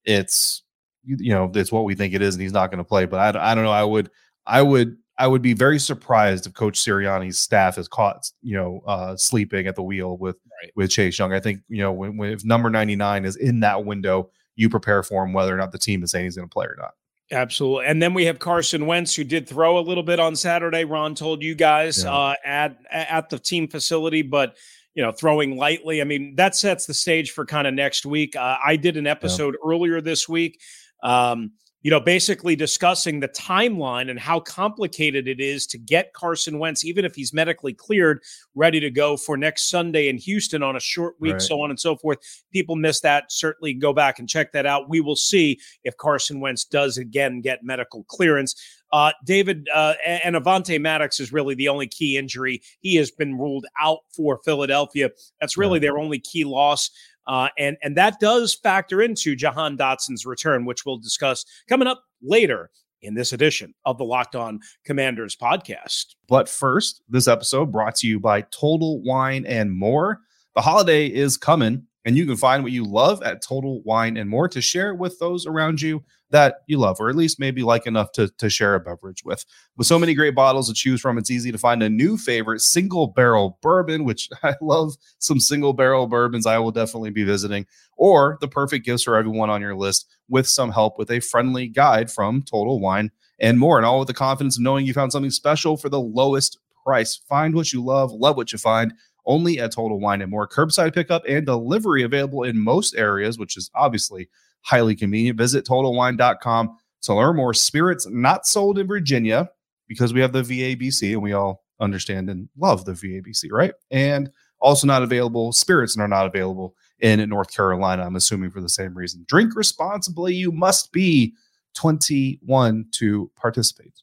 it's 0.05 0.63
you 1.05 1.33
know 1.33 1.51
it's 1.55 1.73
what 1.73 1.85
we 1.85 1.95
think 1.95 2.15
it 2.15 2.23
is 2.23 2.35
and 2.35 2.43
he's 2.43 2.53
not 2.53 2.71
going 2.71 2.79
to 2.79 2.85
play. 2.85 3.07
But 3.07 3.37
I, 3.37 3.53
I 3.53 3.55
don't 3.55 3.65
know. 3.65 3.73
I 3.73 3.85
would 3.85 4.11
I 4.47 4.63
would 4.63 4.97
I 5.19 5.27
would 5.27 5.43
be 5.43 5.55
very 5.55 5.79
surprised 5.79 6.47
if 6.47 6.55
Coach 6.55 6.79
Sirianni's 6.79 7.39
staff 7.39 7.79
is 7.79 7.87
caught, 7.87 8.31
you 8.41 8.57
know, 8.57 8.83
uh, 8.87 9.17
sleeping 9.17 9.67
at 9.67 9.77
the 9.77 9.83
wheel 9.83 10.17
with 10.17 10.37
right. 10.63 10.73
with 10.75 10.91
Chase 10.91 11.19
Young. 11.19 11.33
I 11.33 11.41
think 11.41 11.61
you 11.69 11.83
know 11.83 11.93
when, 11.93 12.17
when 12.17 12.33
if 12.33 12.45
number 12.45 12.71
ninety 12.71 12.97
nine 12.97 13.25
is 13.25 13.37
in 13.37 13.61
that 13.61 13.85
window, 13.85 14.31
you 14.57 14.69
prepare 14.69 15.03
for 15.03 15.25
him 15.25 15.33
whether 15.33 15.55
or 15.55 15.59
not 15.59 15.73
the 15.73 15.79
team 15.79 16.03
is 16.03 16.11
saying 16.11 16.25
he's 16.25 16.37
going 16.37 16.49
to 16.49 16.53
play 16.53 16.67
or 16.67 16.77
not. 16.79 16.93
Absolutely. 17.31 17.87
And 17.87 18.03
then 18.03 18.13
we 18.13 18.27
have 18.27 18.39
Carson 18.39 18.87
Wentz, 18.87 19.15
who 19.15 19.25
did 19.25 19.49
throw 19.49 19.79
a 19.79 19.81
little 19.81 20.03
bit 20.03 20.21
on 20.21 20.37
Saturday. 20.37 20.85
Ron 20.85 21.15
told 21.15 21.43
you 21.43 21.55
guys 21.55 22.05
yeah. 22.05 22.13
uh, 22.13 22.35
at 22.45 22.77
at 22.91 23.31
the 23.31 23.39
team 23.39 23.69
facility, 23.69 24.21
but 24.21 24.57
you 24.95 25.03
know, 25.03 25.13
throwing 25.13 25.57
lightly. 25.57 26.03
I 26.03 26.05
mean, 26.05 26.35
that 26.37 26.55
sets 26.55 26.85
the 26.85 26.93
stage 26.93 27.31
for 27.31 27.47
kind 27.47 27.67
of 27.67 27.73
next 27.73 28.05
week. 28.05 28.37
Uh, 28.37 28.59
I 28.63 28.77
did 28.77 28.99
an 28.99 29.07
episode 29.07 29.55
yeah. 29.55 29.71
earlier 29.71 30.03
this 30.03 30.29
week. 30.29 30.61
Um, 31.03 31.53
you 31.83 31.91
know, 31.91 32.01
basically 32.01 32.55
discussing 32.55 33.19
the 33.21 33.29
timeline 33.29 34.09
and 34.11 34.19
how 34.19 34.39
complicated 34.41 35.27
it 35.27 35.41
is 35.41 35.67
to 35.67 35.79
get 35.79 36.13
Carson 36.13 36.59
Wentz, 36.59 36.85
even 36.85 37.05
if 37.05 37.15
he's 37.15 37.33
medically 37.33 37.75
cleared, 37.75 38.21
ready 38.55 38.79
to 38.81 38.91
go 38.91 39.17
for 39.17 39.37
next 39.37 39.69
Sunday 39.69 40.09
in 40.09 40.17
Houston 40.17 40.63
on 40.63 40.77
a 40.77 40.81
short 40.81 41.15
week, 41.19 41.35
right. 41.35 41.43
so 41.43 41.61
on 41.61 41.71
and 41.71 41.81
so 41.81 41.97
forth. 41.97 42.19
People 42.53 42.77
miss 42.77 43.01
that. 43.01 43.33
Certainly 43.33 43.75
go 43.75 43.93
back 43.93 44.19
and 44.19 44.29
check 44.29 44.53
that 44.53 44.67
out. 44.67 44.89
We 44.89 45.01
will 45.01 45.17
see 45.17 45.59
if 45.83 45.97
Carson 45.97 46.41
Wentz 46.41 46.65
does 46.65 46.99
again 46.99 47.41
get 47.41 47.65
medical 47.65 48.05
clearance. 48.05 48.55
Uh, 48.93 49.11
David 49.25 49.69
uh, 49.75 49.95
and 50.05 50.37
Avonte 50.37 50.79
Maddox 50.79 51.19
is 51.19 51.33
really 51.33 51.55
the 51.55 51.69
only 51.69 51.87
key 51.87 52.19
injury. 52.19 52.61
He 52.81 52.95
has 52.97 53.11
been 53.11 53.39
ruled 53.39 53.65
out 53.81 54.01
for 54.15 54.39
Philadelphia. 54.45 55.11
That's 55.41 55.57
really 55.57 55.79
yeah. 55.79 55.89
their 55.89 55.99
only 55.99 56.19
key 56.19 56.45
loss. 56.45 56.91
Uh, 57.27 57.49
and 57.59 57.77
and 57.83 57.97
that 57.97 58.19
does 58.21 58.55
factor 58.55 59.01
into 59.01 59.37
Jahan 59.37 59.77
Dotson's 59.77 60.27
return, 60.27 60.65
which 60.65 60.85
we'll 60.85 60.99
discuss 60.99 61.45
coming 61.69 61.89
up 61.89 62.03
later 62.23 62.71
in 63.03 63.15
this 63.15 63.33
edition 63.33 63.75
of 63.85 63.99
the 63.99 64.05
Locked 64.05 64.37
On 64.37 64.61
Commanders 64.85 65.37
podcast. 65.37 66.15
But 66.29 66.49
first, 66.49 67.03
this 67.09 67.29
episode 67.29 67.73
brought 67.73 67.97
to 67.97 68.07
you 68.07 68.21
by 68.21 68.43
Total 68.43 69.01
Wine 69.03 69.45
and 69.47 69.73
More. 69.73 70.21
The 70.55 70.63
holiday 70.63 71.07
is 71.07 71.37
coming, 71.37 71.87
and 72.05 72.17
you 72.17 72.27
can 72.27 72.37
find 72.37 72.63
what 72.63 72.73
you 72.73 72.85
love 72.85 73.23
at 73.23 73.43
Total 73.43 73.81
Wine 73.83 74.17
and 74.17 74.29
More 74.29 74.49
to 74.49 74.61
share 74.61 74.95
with 74.95 75.19
those 75.19 75.47
around 75.47 75.81
you 75.81 76.03
that 76.31 76.63
you 76.67 76.79
love, 76.79 76.97
or 76.99 77.11
at 77.11 77.15
least 77.15 77.39
maybe 77.39 77.63
like 77.63 77.87
enough 77.87 78.11
to, 78.13 78.29
to 78.39 78.49
share 78.49 78.75
a 78.75 78.81
beverage 78.81 79.23
with. 79.25 79.45
With 79.77 79.87
so 79.87 79.99
many 79.99 80.15
great 80.15 80.35
bottles 80.35 80.69
to 80.69 80.75
choose 80.75 81.01
from, 81.01 81.19
it's 81.19 81.31
easy 81.31 81.53
to 81.53 81.59
find 81.59 81.83
a 81.83 81.91
new 81.91 82.17
favorite 82.17 82.61
single 82.61 83.07
barrel 83.07 83.59
bourbon, 83.63 84.05
which 84.05 84.29
I 84.43 84.55
love 84.61 84.95
some 85.19 85.39
single 85.39 85.75
barrel 85.75 86.07
bourbons 86.07 86.47
I 86.47 86.59
will 86.59 86.73
definitely 86.73 87.11
be 87.11 87.25
visiting, 87.25 87.67
or 87.97 88.39
the 88.41 88.49
perfect 88.49 88.85
gifts 88.85 89.05
for 89.05 89.17
everyone 89.17 89.51
on 89.51 89.61
your 89.61 89.77
list 89.77 90.07
with 90.29 90.49
some 90.49 90.73
help 90.73 90.99
with 90.99 91.11
a 91.11 91.21
friendly 91.21 91.69
guide 91.69 92.11
from 92.11 92.43
Total 92.43 92.81
Wine 92.81 93.11
and 93.39 93.59
More. 93.59 93.77
And 93.77 93.87
all 93.87 93.99
with 93.99 94.09
the 94.09 94.15
confidence 94.15 94.57
of 94.57 94.63
knowing 94.63 94.87
you 94.87 94.95
found 94.95 95.13
something 95.13 95.31
special 95.31 95.77
for 95.77 95.91
the 95.91 96.01
lowest 96.01 96.59
price. 96.85 97.21
Find 97.29 97.55
what 97.55 97.73
you 97.73 97.85
love, 97.85 98.11
love 98.13 98.37
what 98.37 98.53
you 98.53 98.59
find. 98.59 98.95
Only 99.25 99.61
at 99.61 99.73
Total 99.73 100.01
Wine 100.01 100.23
and 100.23 100.31
More. 100.31 100.49
Curbside 100.49 100.95
pickup 100.95 101.23
and 101.29 101.47
delivery 101.47 102.03
available 102.03 102.43
in 102.43 102.59
most 102.59 102.95
areas, 102.97 103.39
which 103.39 103.57
is 103.57 103.71
obviously 103.75 104.29
highly 104.63 104.97
convenient. 104.97 105.39
Visit 105.39 105.67
totalwine.com 105.67 106.77
to 107.03 107.15
learn 107.15 107.37
more. 107.37 107.55
Spirits 107.55 108.07
not 108.09 108.47
sold 108.47 108.79
in 108.79 108.87
Virginia 108.87 109.51
because 109.89 110.13
we 110.15 110.21
have 110.21 110.33
the 110.33 110.43
VABC 110.43 111.13
and 111.13 111.23
we 111.23 111.33
all 111.33 111.65
understand 111.81 112.31
and 112.31 112.49
love 112.57 112.85
the 112.85 112.93
VABC, 112.93 113.51
right? 113.51 113.73
And 113.91 114.31
also 114.61 114.87
not 114.87 115.03
available, 115.03 115.53
spirits 115.53 115.99
are 115.99 116.09
not 116.09 116.27
available 116.27 116.75
in 117.01 117.29
North 117.29 117.53
Carolina, 117.53 118.07
I'm 118.07 118.17
assuming 118.17 118.51
for 118.51 118.61
the 118.61 118.69
same 118.69 118.95
reason. 118.95 119.25
Drink 119.29 119.57
responsibly. 119.57 120.35
You 120.35 120.53
must 120.53 120.93
be 120.93 121.35
21 121.75 122.87
to 122.93 123.31
participate. 123.37 124.03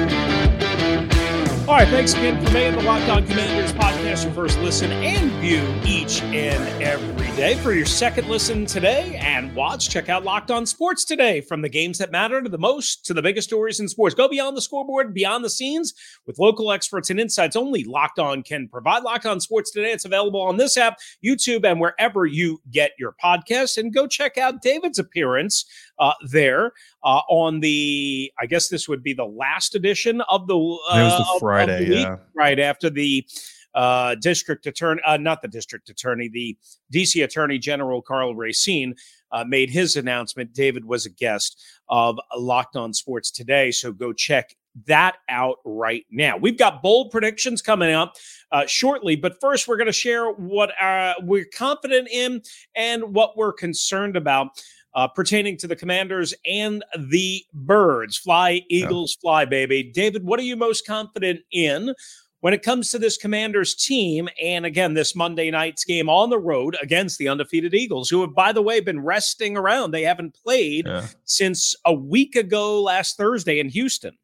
All 1.67 1.77
right, 1.77 1.87
thanks 1.87 2.13
again 2.15 2.43
for 2.43 2.51
making 2.51 2.79
the 2.79 2.85
Locked 2.85 3.07
On 3.07 3.25
Commanders 3.25 3.71
podcast 3.71 4.25
your 4.25 4.33
first 4.33 4.59
listen 4.59 4.91
and 4.91 5.31
view 5.33 5.63
each 5.85 6.21
and 6.23 6.83
every 6.83 7.27
day. 7.37 7.55
For 7.57 7.71
your 7.71 7.85
second 7.85 8.27
listen 8.27 8.65
today 8.65 9.15
and 9.21 9.55
watch, 9.55 9.87
check 9.87 10.09
out 10.09 10.23
Locked 10.23 10.49
On 10.49 10.65
Sports 10.65 11.05
today. 11.05 11.39
From 11.39 11.61
the 11.61 11.69
games 11.69 11.99
that 11.99 12.11
matter 12.11 12.41
to 12.41 12.49
the 12.49 12.57
most 12.57 13.05
to 13.05 13.13
the 13.13 13.21
biggest 13.21 13.47
stories 13.47 13.79
in 13.79 13.87
sports. 13.87 14.15
Go 14.15 14.27
beyond 14.27 14.57
the 14.57 14.61
scoreboard, 14.61 15.13
beyond 15.13 15.45
the 15.45 15.51
scenes 15.51 15.93
with 16.25 16.39
local 16.39 16.71
experts 16.71 17.11
and 17.11 17.19
insights 17.19 17.55
only 17.55 17.83
Locked 17.83 18.17
On 18.17 18.41
can 18.41 18.67
provide. 18.67 19.03
Locked 19.03 19.27
On 19.27 19.39
Sports 19.39 19.69
today. 19.71 19.91
It's 19.91 20.05
available 20.05 20.41
on 20.41 20.57
this 20.57 20.77
app, 20.77 20.97
YouTube, 21.23 21.63
and 21.63 21.79
wherever 21.79 22.25
you 22.25 22.59
get 22.71 22.93
your 22.97 23.15
podcasts. 23.23 23.77
And 23.77 23.93
go 23.93 24.07
check 24.07 24.37
out 24.37 24.63
David's 24.63 24.99
appearance 24.99 25.65
uh, 26.01 26.13
there 26.29 26.73
uh, 27.03 27.21
on 27.29 27.61
the, 27.61 28.31
I 28.39 28.47
guess 28.47 28.67
this 28.67 28.89
would 28.89 29.03
be 29.03 29.13
the 29.13 29.25
last 29.25 29.75
edition 29.75 30.19
of 30.21 30.47
the, 30.47 30.55
uh, 30.55 30.97
it 30.97 31.03
was 31.03 31.17
the 31.17 31.33
of 31.35 31.39
Friday, 31.39 31.85
the 31.85 31.95
yeah. 31.95 32.15
right 32.35 32.59
after 32.59 32.89
the 32.89 33.25
uh, 33.73 34.15
district 34.15 34.65
attorney, 34.65 35.01
uh, 35.05 35.17
not 35.17 35.41
the 35.41 35.47
district 35.47 35.89
attorney, 35.89 36.27
the 36.27 36.57
DC 36.93 37.23
Attorney 37.23 37.57
General 37.57 38.01
Karl 38.01 38.35
Racine 38.35 38.95
uh, 39.31 39.45
made 39.45 39.69
his 39.69 39.95
announcement. 39.95 40.53
David 40.53 40.83
was 40.83 41.05
a 41.05 41.09
guest 41.09 41.63
of 41.87 42.19
Locked 42.35 42.75
On 42.75 42.93
Sports 42.93 43.31
today, 43.31 43.71
so 43.71 43.93
go 43.93 44.11
check 44.11 44.55
that 44.87 45.17
out 45.29 45.57
right 45.65 46.05
now. 46.09 46.37
We've 46.37 46.57
got 46.57 46.81
bold 46.81 47.11
predictions 47.11 47.61
coming 47.61 47.93
up 47.93 48.15
uh, 48.51 48.65
shortly, 48.65 49.15
but 49.15 49.39
first 49.41 49.67
we're 49.67 49.77
going 49.77 49.87
to 49.87 49.93
share 49.93 50.31
what 50.31 50.71
uh, 50.81 51.13
we're 51.21 51.45
confident 51.45 52.07
in 52.09 52.41
and 52.75 53.13
what 53.13 53.37
we're 53.37 53.53
concerned 53.53 54.15
about. 54.15 54.49
Uh, 54.93 55.07
pertaining 55.07 55.55
to 55.55 55.67
the 55.67 55.75
commanders 55.75 56.33
and 56.45 56.83
the 56.97 57.41
birds. 57.53 58.17
Fly, 58.17 58.61
Eagles, 58.69 59.15
fly, 59.21 59.45
baby. 59.45 59.83
David, 59.83 60.25
what 60.25 60.37
are 60.37 60.43
you 60.43 60.57
most 60.57 60.85
confident 60.85 61.39
in 61.53 61.93
when 62.41 62.53
it 62.53 62.61
comes 62.61 62.91
to 62.91 62.99
this 62.99 63.15
commanders 63.15 63.73
team? 63.73 64.27
And 64.43 64.65
again, 64.65 64.93
this 64.93 65.15
Monday 65.15 65.49
night's 65.49 65.85
game 65.85 66.09
on 66.09 66.29
the 66.29 66.37
road 66.39 66.75
against 66.81 67.17
the 67.19 67.29
undefeated 67.29 67.73
Eagles, 67.73 68.09
who 68.09 68.19
have, 68.19 68.35
by 68.35 68.51
the 68.51 68.61
way, 68.61 68.81
been 68.81 68.99
resting 68.99 69.55
around. 69.55 69.91
They 69.91 70.01
haven't 70.01 70.35
played 70.43 70.87
Yeah. 70.87 71.07
since 71.23 71.73
a 71.85 71.93
week 71.93 72.35
ago 72.35 72.81
last 72.81 73.15
Thursday 73.15 73.59
in 73.61 73.69
Houston. 73.69 74.17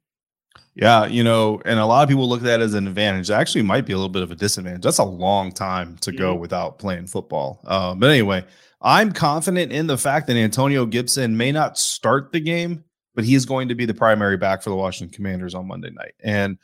Yeah, 0.75 1.05
you 1.05 1.23
know, 1.23 1.61
and 1.65 1.79
a 1.79 1.85
lot 1.85 2.03
of 2.03 2.09
people 2.09 2.27
look 2.27 2.41
at 2.41 2.45
that 2.45 2.61
as 2.61 2.73
an 2.73 2.87
advantage. 2.87 3.29
It 3.29 3.33
actually 3.33 3.63
might 3.63 3.85
be 3.85 3.93
a 3.93 3.95
little 3.95 4.09
bit 4.09 4.21
of 4.21 4.31
a 4.31 4.35
disadvantage. 4.35 4.83
That's 4.83 4.99
a 4.99 5.03
long 5.05 5.51
time 5.51 5.97
to 6.01 6.11
go 6.11 6.35
without 6.35 6.77
playing 6.77 7.07
football. 7.07 7.61
Um, 7.65 7.99
but 7.99 8.09
anyway, 8.11 8.43
I'm 8.81 9.11
confident 9.11 9.71
in 9.71 9.87
the 9.87 9.97
fact 9.97 10.27
that 10.27 10.37
Antonio 10.37 10.85
Gibson 10.85 11.35
may 11.35 11.51
not 11.51 11.77
start 11.77 12.31
the 12.31 12.39
game, 12.39 12.83
but 13.15 13.25
he's 13.25 13.45
going 13.45 13.69
to 13.69 13.75
be 13.75 13.85
the 13.85 13.93
primary 13.93 14.37
back 14.37 14.61
for 14.61 14.69
the 14.69 14.75
Washington 14.75 15.13
Commanders 15.15 15.55
on 15.55 15.67
Monday 15.67 15.89
night. 15.89 16.13
And 16.23 16.57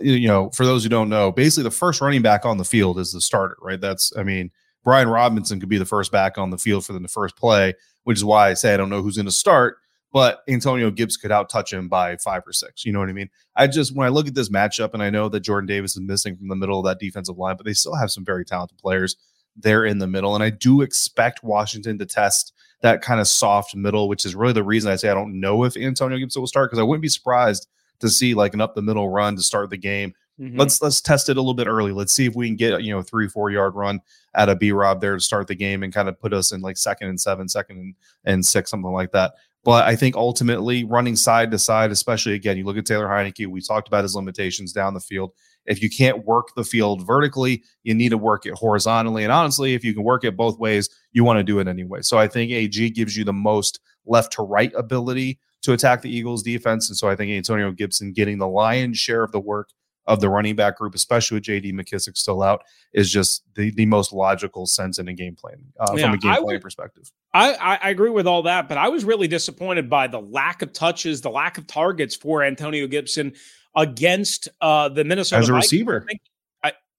you 0.00 0.26
know, 0.26 0.50
for 0.50 0.64
those 0.64 0.82
who 0.82 0.88
don't 0.88 1.08
know, 1.08 1.32
basically 1.32 1.64
the 1.64 1.70
first 1.70 2.00
running 2.00 2.22
back 2.22 2.44
on 2.44 2.58
the 2.58 2.64
field 2.64 2.98
is 2.98 3.12
the 3.12 3.20
starter, 3.20 3.56
right? 3.60 3.80
That's, 3.80 4.12
I 4.16 4.22
mean, 4.22 4.50
Brian 4.84 5.08
Robinson 5.08 5.60
could 5.60 5.68
be 5.68 5.78
the 5.78 5.84
first 5.84 6.10
back 6.10 6.38
on 6.38 6.50
the 6.50 6.58
field 6.58 6.84
for 6.84 6.92
the 6.92 7.08
first 7.08 7.36
play, 7.36 7.74
which 8.04 8.18
is 8.18 8.24
why 8.24 8.48
I 8.50 8.54
say 8.54 8.74
I 8.74 8.76
don't 8.76 8.88
know 8.88 9.02
who's 9.02 9.16
going 9.16 9.26
to 9.26 9.32
start, 9.32 9.76
but 10.12 10.40
Antonio 10.48 10.90
Gibbs 10.90 11.16
could 11.16 11.30
out 11.30 11.50
touch 11.50 11.72
him 11.72 11.88
by 11.88 12.16
five 12.16 12.42
or 12.46 12.52
six. 12.52 12.84
You 12.84 12.92
know 12.92 13.00
what 13.00 13.08
I 13.08 13.12
mean? 13.12 13.28
I 13.54 13.66
just, 13.66 13.94
when 13.94 14.06
I 14.06 14.10
look 14.10 14.26
at 14.26 14.34
this 14.34 14.48
matchup, 14.48 14.94
and 14.94 15.02
I 15.02 15.10
know 15.10 15.28
that 15.28 15.40
Jordan 15.40 15.66
Davis 15.66 15.94
is 15.94 16.02
missing 16.02 16.36
from 16.36 16.48
the 16.48 16.56
middle 16.56 16.78
of 16.78 16.86
that 16.86 16.98
defensive 16.98 17.38
line, 17.38 17.56
but 17.56 17.66
they 17.66 17.74
still 17.74 17.94
have 17.94 18.10
some 18.10 18.24
very 18.24 18.44
talented 18.44 18.78
players 18.78 19.16
there 19.56 19.84
in 19.84 19.98
the 19.98 20.06
middle. 20.06 20.34
And 20.34 20.42
I 20.42 20.50
do 20.50 20.82
expect 20.82 21.42
Washington 21.42 21.98
to 21.98 22.06
test 22.06 22.52
that 22.80 23.02
kind 23.02 23.20
of 23.20 23.28
soft 23.28 23.76
middle, 23.76 24.08
which 24.08 24.24
is 24.24 24.34
really 24.34 24.52
the 24.52 24.64
reason 24.64 24.90
I 24.90 24.96
say 24.96 25.08
I 25.08 25.14
don't 25.14 25.38
know 25.40 25.64
if 25.64 25.76
Antonio 25.76 26.18
Gibson 26.18 26.40
will 26.42 26.46
start 26.46 26.70
because 26.70 26.80
I 26.80 26.84
wouldn't 26.84 27.02
be 27.02 27.08
surprised 27.08 27.68
to 28.00 28.08
see 28.08 28.34
like 28.34 28.54
an 28.54 28.60
up 28.60 28.74
the 28.74 28.82
middle 28.82 29.08
run 29.08 29.36
to 29.36 29.42
start 29.42 29.70
the 29.70 29.76
game. 29.76 30.14
Mhm. 30.40 30.58
Let's 30.58 30.80
let's 30.82 31.00
test 31.00 31.28
it 31.28 31.36
a 31.36 31.40
little 31.40 31.54
bit 31.54 31.66
early. 31.68 31.92
Let's 31.92 32.12
see 32.12 32.26
if 32.26 32.34
we 32.34 32.48
can 32.48 32.56
get 32.56 32.82
you 32.82 32.92
know 32.92 33.02
three 33.02 33.28
four 33.28 33.50
yard 33.50 33.74
run 33.74 34.00
at 34.34 34.48
a 34.48 34.56
B 34.56 34.72
Rob 34.72 35.00
there 35.00 35.14
to 35.14 35.20
start 35.20 35.46
the 35.46 35.54
game 35.54 35.82
and 35.82 35.92
kind 35.92 36.08
of 36.08 36.18
put 36.18 36.32
us 36.32 36.52
in 36.52 36.60
like 36.62 36.76
second 36.76 37.08
and 37.08 37.20
seven, 37.20 37.48
second 37.48 37.76
and, 37.78 37.94
and 38.24 38.44
six, 38.44 38.70
something 38.70 38.90
like 38.90 39.12
that. 39.12 39.34
But 39.64 39.86
I 39.86 39.94
think 39.94 40.16
ultimately 40.16 40.84
running 40.84 41.14
side 41.14 41.50
to 41.52 41.58
side, 41.58 41.92
especially 41.92 42.34
again, 42.34 42.56
you 42.56 42.64
look 42.64 42.76
at 42.76 42.84
Taylor 42.84 43.06
Heinicke. 43.06 43.46
We 43.46 43.60
talked 43.60 43.86
about 43.86 44.02
his 44.02 44.16
limitations 44.16 44.72
down 44.72 44.94
the 44.94 45.00
field. 45.00 45.32
If 45.66 45.80
you 45.80 45.88
can't 45.88 46.26
work 46.26 46.48
the 46.56 46.64
field 46.64 47.06
vertically, 47.06 47.62
you 47.84 47.94
need 47.94 48.08
to 48.08 48.18
work 48.18 48.44
it 48.44 48.54
horizontally. 48.54 49.22
And 49.22 49.32
honestly, 49.32 49.74
if 49.74 49.84
you 49.84 49.94
can 49.94 50.02
work 50.02 50.24
it 50.24 50.36
both 50.36 50.58
ways, 50.58 50.88
you 51.12 51.22
want 51.22 51.38
to 51.38 51.44
do 51.44 51.60
it 51.60 51.68
anyway. 51.68 52.02
So 52.02 52.18
I 52.18 52.26
think 52.26 52.50
AG 52.50 52.90
gives 52.90 53.16
you 53.16 53.24
the 53.24 53.32
most 53.32 53.78
left 54.04 54.32
to 54.32 54.42
right 54.42 54.72
ability 54.76 55.38
to 55.62 55.72
attack 55.72 56.02
the 56.02 56.10
Eagles 56.10 56.42
defense. 56.42 56.88
And 56.88 56.96
so 56.96 57.08
I 57.08 57.14
think 57.14 57.30
Antonio 57.30 57.70
Gibson 57.70 58.12
getting 58.12 58.38
the 58.38 58.48
lion's 58.48 58.98
share 58.98 59.22
of 59.22 59.30
the 59.30 59.38
work 59.38 59.68
of 60.06 60.20
the 60.20 60.28
running 60.28 60.56
back 60.56 60.76
group, 60.78 60.94
especially 60.94 61.36
with 61.36 61.44
JD 61.44 61.72
McKissic 61.74 62.16
still 62.16 62.42
out, 62.42 62.62
is 62.92 63.10
just 63.10 63.44
the, 63.54 63.70
the 63.70 63.86
most 63.86 64.12
logical 64.12 64.66
sense 64.66 64.98
in 64.98 65.06
a 65.08 65.12
game 65.12 65.36
plan 65.36 65.62
uh, 65.78 65.94
Yeah, 65.96 66.04
from 66.06 66.14
a 66.14 66.18
game 66.18 66.30
I 66.32 66.34
plan 66.36 66.46
would- 66.46 66.60
perspective. 66.62 67.10
I, 67.34 67.54
I, 67.54 67.90
agree 67.90 68.10
with 68.10 68.26
all 68.26 68.42
that, 68.42 68.68
but 68.68 68.76
I 68.76 68.88
was 68.88 69.04
really 69.06 69.26
disappointed 69.28 69.88
by 69.88 70.06
the 70.06 70.20
lack 70.20 70.60
of 70.60 70.72
touches, 70.74 71.22
the 71.22 71.30
lack 71.30 71.56
of 71.56 71.66
targets 71.66 72.14
for 72.14 72.42
Antonio 72.42 72.86
Gibson 72.86 73.32
against 73.74 74.48
uh, 74.60 74.88
the 74.90 75.02
Minnesota 75.04 75.40
As 75.40 75.48
a 75.48 75.52
Vikings. 75.52 75.64
receiver. 75.72 76.02
I 76.04 76.10
think- 76.10 76.20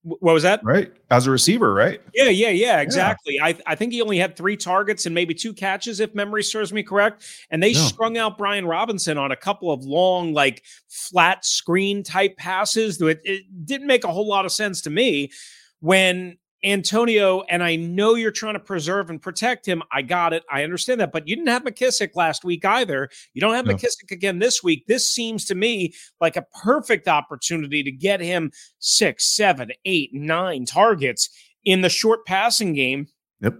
what 0.03 0.33
was 0.33 0.43
that? 0.43 0.63
Right. 0.63 0.91
As 1.09 1.27
a 1.27 1.31
receiver, 1.31 1.73
right? 1.73 2.01
Yeah, 2.13 2.29
yeah, 2.29 2.49
yeah, 2.49 2.81
exactly. 2.81 3.39
I, 3.41 3.55
I 3.65 3.75
think 3.75 3.93
he 3.93 4.01
only 4.01 4.17
had 4.17 4.35
three 4.35 4.57
targets 4.57 5.05
and 5.05 5.15
maybe 5.15 5.33
two 5.33 5.53
catches, 5.53 5.99
if 6.01 6.13
memory 6.13 6.43
serves 6.43 6.73
me 6.73 6.83
correct. 6.83 7.25
And 7.51 7.63
they 7.63 7.69
Yeah. 7.69 7.85
strung 7.85 8.17
out 8.17 8.37
Brian 8.37 8.65
Robinson 8.65 9.17
on 9.17 9.31
a 9.31 9.37
couple 9.37 9.71
of 9.71 9.85
long, 9.85 10.33
like 10.33 10.63
flat 10.89 11.45
screen 11.45 12.03
type 12.03 12.35
passes. 12.35 12.97
That 12.97 13.21
it 13.23 13.43
didn't 13.65 13.87
make 13.87 14.03
a 14.03 14.11
whole 14.11 14.27
lot 14.27 14.45
of 14.45 14.51
sense 14.51 14.81
to 14.81 14.89
me 14.89 15.31
when 15.79 16.37
Antonio, 16.63 17.41
and 17.41 17.61
I 17.61 17.75
know 17.75 18.15
you're 18.15 18.31
trying 18.31 18.53
to 18.53 18.59
preserve 18.59 19.09
and 19.09 19.21
protect 19.21 19.65
him. 19.65 19.83
I 19.91 20.01
got 20.01 20.33
it. 20.33 20.43
I 20.51 20.63
understand 20.63 21.01
that. 21.01 21.11
But 21.11 21.27
you 21.27 21.35
didn't 21.35 21.49
have 21.49 21.63
McKissic 21.63 22.15
last 22.15 22.45
week 22.45 22.63
either. 22.63 23.09
You 23.33 23.41
don't 23.41 23.53
have 23.53 23.65
no. 23.65 23.73
McKissic 23.73 24.11
again 24.11 24.39
this 24.39 24.63
week. 24.63 24.85
This 24.87 25.11
seems 25.11 25.45
to 25.45 25.55
me 25.55 25.93
like 26.21 26.37
a 26.37 26.45
perfect 26.63 27.07
opportunity 27.07 27.83
to 27.83 27.91
get 27.91 28.21
him 28.21 28.51
six, 28.79 29.35
seven, 29.35 29.71
eight, 29.85 30.13
nine 30.13 30.65
targets 30.65 31.29
in 31.65 31.81
the 31.81 31.89
short 31.89 32.25
passing 32.25 32.73
game. 32.73 33.07
Yep. 33.41 33.55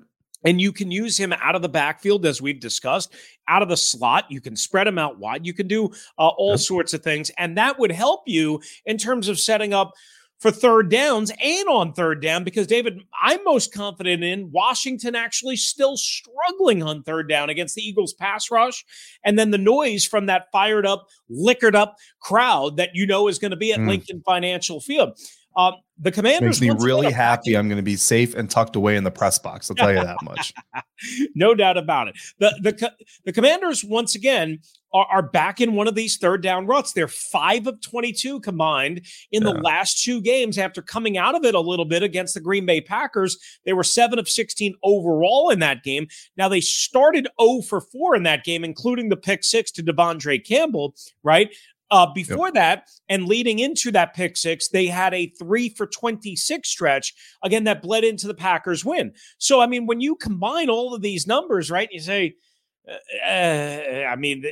And 0.46 0.60
you 0.60 0.74
can 0.74 0.92
use 0.92 1.18
him 1.18 1.34
out 1.34 1.56
of 1.56 1.62
the 1.62 1.70
backfield, 1.70 2.26
as 2.26 2.42
we've 2.42 2.60
discussed, 2.60 3.14
out 3.48 3.62
of 3.62 3.70
the 3.70 3.78
slot. 3.78 4.26
You 4.30 4.42
can 4.42 4.56
spread 4.56 4.88
him 4.88 4.98
out 4.98 5.18
wide. 5.18 5.46
You 5.46 5.54
can 5.54 5.68
do 5.68 5.88
uh, 6.18 6.28
all 6.28 6.52
yep. 6.52 6.60
sorts 6.60 6.94
of 6.94 7.02
things. 7.02 7.32
And 7.38 7.58
that 7.58 7.80
would 7.80 7.92
help 7.92 8.24
you 8.28 8.62
in 8.86 8.98
terms 8.98 9.30
of 9.30 9.40
setting 9.40 9.74
up 9.74 9.94
for 10.44 10.52
third 10.52 10.90
downs 10.90 11.32
and 11.42 11.70
on 11.70 11.94
third 11.94 12.22
down 12.22 12.44
because 12.44 12.68
David, 12.68 13.00
I'm 13.24 13.42
most 13.46 13.74
confident 13.74 14.26
in 14.26 14.52
Washington 14.52 15.16
actually 15.16 15.56
still 15.56 15.96
struggling 15.96 16.84
on 16.84 17.02
third 17.02 17.30
down 17.30 17.50
against 17.50 17.76
the 17.76 17.82
Eagles 17.82 18.12
pass 18.12 18.52
rush. 18.52 18.84
And 19.24 19.40
then 19.40 19.52
the 19.52 19.58
noise 19.58 20.06
from 20.06 20.26
that 20.26 20.52
fired 20.52 20.86
up, 20.86 21.08
liquored 21.30 21.78
up 21.78 21.96
crowd 22.20 22.76
that 22.76 22.90
you 22.94 23.08
know 23.08 23.30
is 23.30 23.40
going 23.40 23.52
to 23.52 23.58
be 23.58 23.72
at 23.72 23.80
mm. 23.80 23.88
Lincoln 23.88 24.22
Financial 24.26 24.82
Field. 24.82 25.18
Um, 25.56 25.76
the 26.00 26.12
commanders 26.12 26.60
makes 26.60 26.80
me 26.80 26.86
really 26.86 27.12
happy. 27.12 27.56
I'm 27.56 27.68
going 27.68 27.78
to 27.78 27.84
be 27.84 27.96
safe 27.96 28.34
and 28.36 28.50
tucked 28.50 28.76
away 28.76 28.96
in 28.96 29.04
the 29.04 29.12
press 29.12 29.38
box. 29.38 29.70
I'll 29.70 29.76
tell 29.76 29.94
you 29.94 30.04
that 30.04 30.18
much. 30.24 30.54
no 31.36 31.54
doubt 31.54 31.78
about 31.78 32.08
it. 32.08 32.16
The 32.40 32.60
the 32.62 32.94
the 33.26 33.32
commanders 33.32 33.84
once 33.84 34.16
again 34.16 34.60
are, 34.94 35.08
are, 35.10 35.22
back 35.22 35.60
in 35.60 35.74
one 35.74 35.88
of 35.88 35.96
these 35.96 36.18
third 36.18 36.42
down 36.42 36.68
ruts. 36.68 36.94
They're 36.94 37.08
five 37.08 37.68
of 37.68 37.82
22 37.82 38.40
combined 38.42 39.02
in 39.32 39.44
yeah. 39.44 39.52
the 39.52 39.60
last 39.60 40.04
two 40.04 40.22
games 40.22 40.58
after 40.58 40.82
coming 40.82 41.18
out 41.18 41.36
of 41.36 41.46
it 41.46 41.56
a 41.56 41.60
little 41.60 41.86
bit 41.86 42.04
against 42.04 42.36
the 42.36 42.40
Green 42.40 42.66
Bay 42.66 42.80
Packers. 42.80 43.38
They 43.66 43.74
were 43.74 43.84
seven 43.84 44.20
of 44.20 44.30
16 44.30 44.76
overall 44.84 45.50
in 45.50 45.60
that 45.60 45.84
game. 45.84 46.08
Now 46.38 46.48
they 46.48 46.62
started 46.62 47.28
0 47.42 47.62
for 47.62 47.82
4 47.82 48.16
in 48.16 48.24
that 48.24 48.44
game, 48.44 48.64
including 48.64 49.10
the 49.10 49.18
pick 49.18 49.44
six 49.44 49.72
to 49.72 49.84
De'Vondre 49.84 50.46
Campbell, 50.46 50.96
right? 51.24 51.54
Uh, 51.94 52.12
before 52.12 52.48
yep. 52.48 52.54
that, 52.56 52.90
and 53.08 53.28
leading 53.28 53.60
into 53.60 53.92
that 53.92 54.16
pick 54.16 54.36
six, 54.36 54.68
they 54.70 54.88
had 54.88 55.14
a 55.14 55.28
three 55.38 55.70
for 55.70 55.86
26 55.86 56.68
stretch, 56.68 57.14
again, 57.44 57.66
that 57.66 57.84
bled 57.84 58.04
into 58.04 58.26
the 58.26 58.34
Packers 58.34 58.84
win. 58.84 59.14
So, 59.38 59.62
I 59.62 59.68
mean, 59.68 59.86
when 59.86 60.02
you 60.02 60.16
combine 60.16 60.72
all 60.72 60.96
of 60.96 61.04
these 61.04 61.28
numbers, 61.28 61.70
right, 61.70 61.88
you 61.92 62.00
say, 62.00 62.34
uh, 62.90 63.28
uh 63.28 64.08
I 64.10 64.16
mean, 64.16 64.44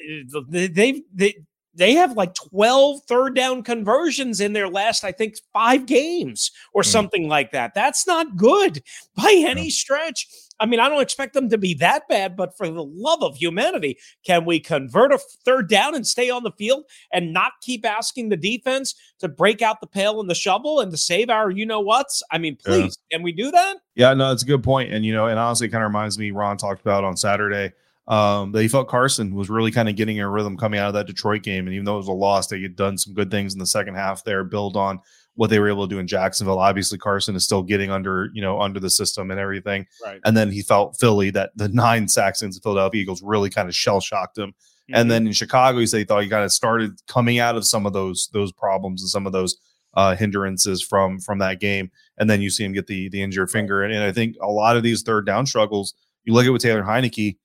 they've, 0.52 1.02
they, 1.12 1.36
they 1.74 1.94
have 1.94 2.16
like 2.16 2.36
12 2.36 3.06
third 3.08 3.34
down 3.34 3.64
conversions 3.64 4.40
in 4.40 4.54
their 4.54 4.70
last, 4.70 5.04
I 5.04 5.12
think, 5.12 5.36
five 5.52 5.88
games 5.88 6.52
or 6.76 6.84
mm. 6.84 6.86
something 6.86 7.28
like 7.28 7.54
that. 7.54 7.74
That's 7.74 8.06
not 8.06 8.38
good 8.38 8.84
by 9.16 9.34
any 9.48 9.72
stretch. 9.72 10.28
I 10.62 10.68
mean, 10.68 10.80
I 10.80 10.88
don't 10.88 11.02
expect 11.02 11.34
them 11.34 11.50
to 11.50 11.58
be 11.58 11.74
that 11.76 12.08
bad, 12.08 12.38
but 12.38 12.56
for 12.56 12.70
the 12.70 12.84
love 12.84 13.24
of 13.24 13.36
humanity, 13.36 13.98
can 14.24 14.46
we 14.46 14.60
convert 14.60 15.12
a 15.12 15.20
third 15.44 15.68
down 15.68 15.96
and 15.96 16.06
stay 16.06 16.30
on 16.30 16.44
the 16.44 16.52
field 16.52 16.84
and 17.12 17.34
not 17.34 17.54
keep 17.62 17.84
asking 17.86 18.30
the 18.30 18.38
defense 18.38 18.94
to 19.20 19.28
break 19.28 19.64
out 19.64 19.82
the 19.82 19.88
pail 19.88 20.22
and 20.22 20.30
the 20.30 20.36
shovel 20.36 20.80
and 20.80 20.92
to 20.92 20.98
save 20.98 21.32
our 21.32 21.50
you 21.50 21.66
know 21.66 21.80
what's? 21.80 22.22
I 22.32 22.38
mean, 22.38 22.58
please, 22.64 22.98
yeah. 23.10 23.18
can 23.18 23.24
we 23.24 23.32
do 23.32 23.50
that? 23.50 23.78
Yeah, 23.96 24.14
no, 24.14 24.30
that's 24.30 24.44
a 24.44 24.46
good 24.46 24.64
point. 24.64 24.94
And, 24.94 25.04
you 25.04 25.14
know, 25.14 25.26
and 25.26 25.40
honestly, 25.40 25.68
kind 25.68 25.84
of 25.84 25.90
reminds 25.90 26.20
me, 26.20 26.30
Ron 26.30 26.58
talked 26.58 26.82
about 26.82 27.04
on 27.04 27.18
Saturday 27.18 27.74
um, 28.12 28.52
that 28.52 28.62
he 28.62 28.68
felt 28.68 28.90
Carson 28.90 29.34
was 29.34 29.50
really 29.50 29.72
kind 29.72 29.88
of 29.88 29.96
getting 29.96 30.20
a 30.20 30.30
rhythm 30.30 30.58
coming 30.58 30.82
out 30.82 30.90
of 30.90 30.94
that 30.96 31.08
Detroit 31.08 31.44
game. 31.44 31.66
And 31.66 31.74
even 31.74 31.86
though 31.86 31.94
it 31.94 32.00
was 32.00 32.10
a 32.10 32.12
loss, 32.12 32.48
they 32.48 32.62
had 32.62 32.76
done 32.76 32.98
some 32.98 33.14
good 33.14 33.32
things 33.32 33.54
in 33.54 33.60
the 33.60 33.66
second 33.66 33.96
half 33.96 34.26
there, 34.26 34.44
build 34.44 34.76
on 34.76 35.00
what 35.36 35.50
they 35.50 35.60
were 35.60 35.70
able 35.70 35.88
to 35.88 35.96
do 35.96 35.98
in 35.98 36.08
Jacksonville. 36.08 36.60
Obviously, 36.60 36.98
Carson 36.98 37.38
is 37.38 37.46
still 37.46 37.64
getting 37.64 37.90
under, 37.90 38.30
you 38.34 38.42
know, 38.42 38.60
under 38.60 38.82
the 38.82 38.90
system 38.90 39.32
and 39.32 39.40
everything. 39.40 39.88
Right. 40.04 40.20
And 40.26 40.36
then 40.36 40.52
he 40.52 40.62
felt 40.62 41.00
Philly 41.00 41.30
that 41.30 41.52
the 41.56 41.70
nine 41.70 42.10
sacks 42.10 42.42
the 42.42 42.60
Philadelphia 42.62 43.02
Eagles 43.02 43.24
really 43.24 43.50
kind 43.50 43.70
of 43.70 43.76
shell 43.76 44.02
shocked 44.02 44.38
him. 44.38 44.50
Mm-hmm. 44.50 44.96
And 44.96 45.10
then 45.10 45.26
in 45.26 45.32
Chicago, 45.32 45.80
he 45.80 45.88
said 45.88 46.00
he 46.00 46.04
thought 46.04 46.24
he 46.24 46.30
kind 46.30 46.44
of 46.44 46.52
started 46.52 46.92
coming 47.08 47.40
out 47.40 47.56
of 47.56 47.66
some 47.66 47.86
of 47.86 47.94
those 47.94 48.30
those 48.34 48.52
problems 48.52 49.02
and 49.02 49.10
some 49.10 49.26
of 49.26 49.32
those 49.32 49.56
uh, 49.94 50.18
hindrances 50.18 50.84
from 50.84 51.22
from 51.22 51.40
that 51.40 51.62
game. 51.62 51.92
And 52.18 52.30
then 52.30 52.42
you 52.42 52.50
see 52.50 52.66
him 52.66 52.74
get 52.74 52.88
the 52.88 53.08
the 53.08 53.24
injured 53.24 53.52
finger. 53.52 53.84
And, 53.84 53.94
and 53.94 54.04
I 54.04 54.12
think 54.12 54.36
a 54.42 54.52
lot 54.52 54.76
of 54.76 54.84
these 54.84 55.02
third 55.02 55.26
down 55.26 55.46
struggles, 55.46 55.94
you 56.26 56.34
look 56.34 56.46
at 56.46 56.52
with 56.52 56.62
Taylor 56.62 56.84
Heinicke, 56.84 57.38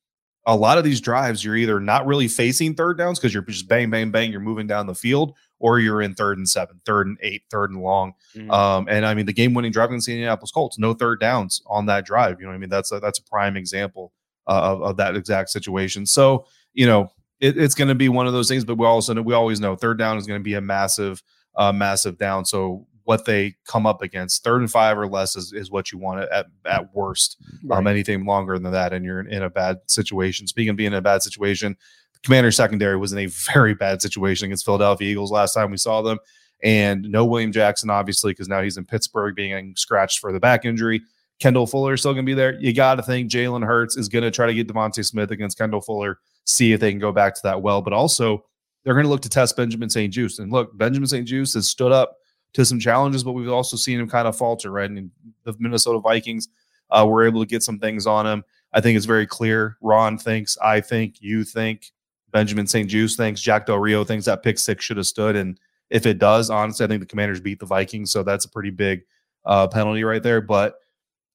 a 0.46 0.54
lot 0.54 0.78
of 0.78 0.84
these 0.84 1.00
drives, 1.00 1.44
you're 1.44 1.56
either 1.56 1.80
not 1.80 2.06
really 2.06 2.28
facing 2.28 2.74
third 2.74 2.96
downs 2.96 3.18
because 3.18 3.34
you're 3.34 3.42
just 3.42 3.68
bang, 3.68 3.90
bang, 3.90 4.12
bang, 4.12 4.30
you're 4.30 4.40
moving 4.40 4.68
down 4.68 4.86
the 4.86 4.94
field, 4.94 5.34
or 5.58 5.80
you're 5.80 6.00
in 6.00 6.14
third 6.14 6.38
and 6.38 6.48
seven, 6.48 6.80
third 6.86 7.08
and 7.08 7.18
eight, 7.20 7.42
third 7.50 7.70
and 7.70 7.82
long. 7.82 8.12
Mm-hmm. 8.36 8.50
Um, 8.52 8.86
and 8.88 9.04
I 9.04 9.14
mean, 9.14 9.26
the 9.26 9.32
game 9.32 9.54
winning 9.54 9.72
drive 9.72 9.90
against 9.90 10.06
the 10.06 10.12
Indianapolis 10.12 10.52
Colts, 10.52 10.78
no 10.78 10.94
third 10.94 11.18
downs 11.18 11.62
on 11.66 11.86
that 11.86 12.06
drive. 12.06 12.40
You 12.40 12.46
know, 12.46 12.52
I 12.52 12.58
mean, 12.58 12.70
that's 12.70 12.92
a, 12.92 13.00
that's 13.00 13.18
a 13.18 13.24
prime 13.24 13.56
example 13.56 14.12
uh, 14.46 14.60
of, 14.62 14.82
of 14.82 14.96
that 14.98 15.16
exact 15.16 15.50
situation. 15.50 16.06
So, 16.06 16.46
you 16.74 16.86
know, 16.86 17.10
it, 17.40 17.58
it's 17.58 17.74
going 17.74 17.88
to 17.88 17.96
be 17.96 18.08
one 18.08 18.28
of 18.28 18.32
those 18.32 18.48
things, 18.48 18.64
but 18.64 18.78
we 18.78 18.86
also 18.86 19.20
we 19.20 19.34
always 19.34 19.60
know 19.60 19.74
third 19.74 19.98
down 19.98 20.16
is 20.16 20.28
going 20.28 20.40
to 20.40 20.44
be 20.44 20.54
a 20.54 20.60
massive, 20.60 21.22
uh, 21.56 21.72
massive 21.72 22.18
down. 22.18 22.44
So 22.44 22.86
what 23.06 23.24
they 23.24 23.54
come 23.64 23.86
up 23.86 24.02
against. 24.02 24.42
Third 24.42 24.60
and 24.60 24.70
five 24.70 24.98
or 24.98 25.06
less 25.06 25.36
is, 25.36 25.52
is 25.52 25.70
what 25.70 25.92
you 25.92 25.98
want 25.98 26.28
at 26.30 26.46
at 26.66 26.92
worst. 26.92 27.36
Um, 27.40 27.68
right. 27.68 27.78
Um, 27.78 27.86
anything 27.86 28.26
longer 28.26 28.58
than 28.58 28.72
that, 28.72 28.92
and 28.92 29.04
you're 29.04 29.20
in, 29.20 29.32
in, 29.32 29.42
a 29.44 29.50
bad 29.50 29.78
situation. 29.86 30.48
Speaking 30.48 30.70
of 30.70 30.76
being 30.76 30.88
in 30.88 30.94
a 30.94 31.00
bad 31.00 31.22
situation, 31.22 31.76
the 32.12 32.18
Commander 32.24 32.50
secondary 32.50 32.96
was 32.96 33.12
in 33.12 33.20
a 33.20 33.26
very 33.52 33.74
bad 33.74 34.02
situation 34.02 34.46
against 34.46 34.64
Philadelphia 34.64 35.08
Eagles 35.08 35.30
last 35.30 35.54
time 35.54 35.70
we 35.70 35.76
saw 35.76 36.02
them, 36.02 36.18
and 36.64 37.02
no 37.02 37.24
William 37.24 37.52
Jackson 37.52 37.90
obviously 37.90 38.32
because 38.32 38.48
now 38.48 38.60
he's 38.60 38.76
in 38.76 38.84
Pittsburgh 38.84 39.36
being 39.36 39.74
scratched 39.76 40.18
for 40.18 40.32
the 40.32 40.40
back 40.40 40.64
injury. 40.64 41.00
Kendall 41.38 41.66
Fuller 41.66 41.94
is 41.94 42.00
still 42.00 42.12
going 42.12 42.24
to 42.24 42.30
be 42.30 42.34
there. 42.34 42.58
You 42.60 42.72
got 42.72 42.96
to 42.96 43.02
think 43.02 43.30
Jalen 43.30 43.64
Hurts 43.64 43.96
is 43.96 44.08
going 44.08 44.24
to 44.24 44.30
try 44.30 44.46
to 44.46 44.54
get 44.54 44.66
DeVonta 44.66 45.04
Smith 45.04 45.30
against 45.30 45.58
Kendall 45.58 45.82
Fuller, 45.82 46.18
see 46.44 46.72
if 46.72 46.80
they 46.80 46.90
can 46.90 46.98
go 46.98 47.12
back 47.12 47.34
to 47.34 47.42
that 47.44 47.62
well. 47.62 47.82
But 47.82 47.92
also, 47.92 48.44
they're 48.82 48.94
going 48.94 49.04
to 49.04 49.10
look 49.10 49.20
to 49.22 49.28
test 49.28 49.56
Benjamin 49.56 49.90
St-Juste. 49.90 50.38
And 50.38 50.50
look, 50.50 50.76
Benjamin 50.76 51.08
St-Juste 51.08 51.54
has 51.54 51.68
stood 51.68 51.92
up 51.92 52.16
to 52.56 52.64
some 52.64 52.80
challenges, 52.80 53.22
but 53.22 53.32
we've 53.32 53.50
also 53.50 53.76
seen 53.76 54.00
him 54.00 54.08
kind 54.08 54.26
of 54.26 54.34
falter, 54.34 54.70
right? 54.70 54.90
And 54.90 55.10
the 55.44 55.54
Minnesota 55.58 56.00
Vikings 56.00 56.48
uh, 56.90 57.06
were 57.06 57.26
able 57.26 57.42
to 57.42 57.46
get 57.46 57.62
some 57.62 57.78
things 57.78 58.06
on 58.06 58.26
him. 58.26 58.44
I 58.72 58.80
think 58.80 58.96
it's 58.96 59.04
very 59.04 59.26
clear. 59.26 59.76
Ron 59.82 60.16
thinks, 60.16 60.56
I 60.56 60.80
think, 60.80 61.16
you 61.20 61.44
think, 61.44 61.92
Benjamin 62.32 62.66
St-Juste 62.66 63.18
thinks, 63.18 63.42
Jack 63.42 63.66
Del 63.66 63.78
Rio 63.78 64.04
thinks 64.04 64.24
that 64.24 64.42
pick 64.42 64.58
six 64.58 64.82
should 64.82 64.96
have 64.96 65.06
stood. 65.06 65.36
And 65.36 65.60
if 65.90 66.06
it 66.06 66.18
does, 66.18 66.48
honestly, 66.48 66.84
I 66.84 66.88
think 66.88 67.00
the 67.00 67.06
Commanders 67.06 67.40
beat 67.40 67.60
the 67.60 67.66
Vikings, 67.66 68.10
so 68.10 68.22
that's 68.22 68.46
a 68.46 68.48
pretty 68.48 68.70
big 68.70 69.02
uh, 69.44 69.68
penalty 69.68 70.02
right 70.02 70.22
there. 70.22 70.40
But 70.40 70.76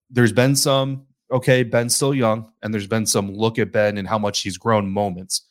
there's 0.09 0.33
been 0.33 0.55
some 0.55 1.05
okay, 1.31 1.63
Ben's 1.63 1.95
still 1.95 2.13
young, 2.13 2.51
and 2.61 2.73
there's 2.73 2.87
been 2.87 3.05
some 3.05 3.31
look 3.31 3.57
at 3.57 3.71
Ben 3.71 3.97
and 3.97 4.07
how 4.07 4.17
much 4.19 4.41
he's 4.41 4.57
grown 4.57 4.91
moments 4.91 5.43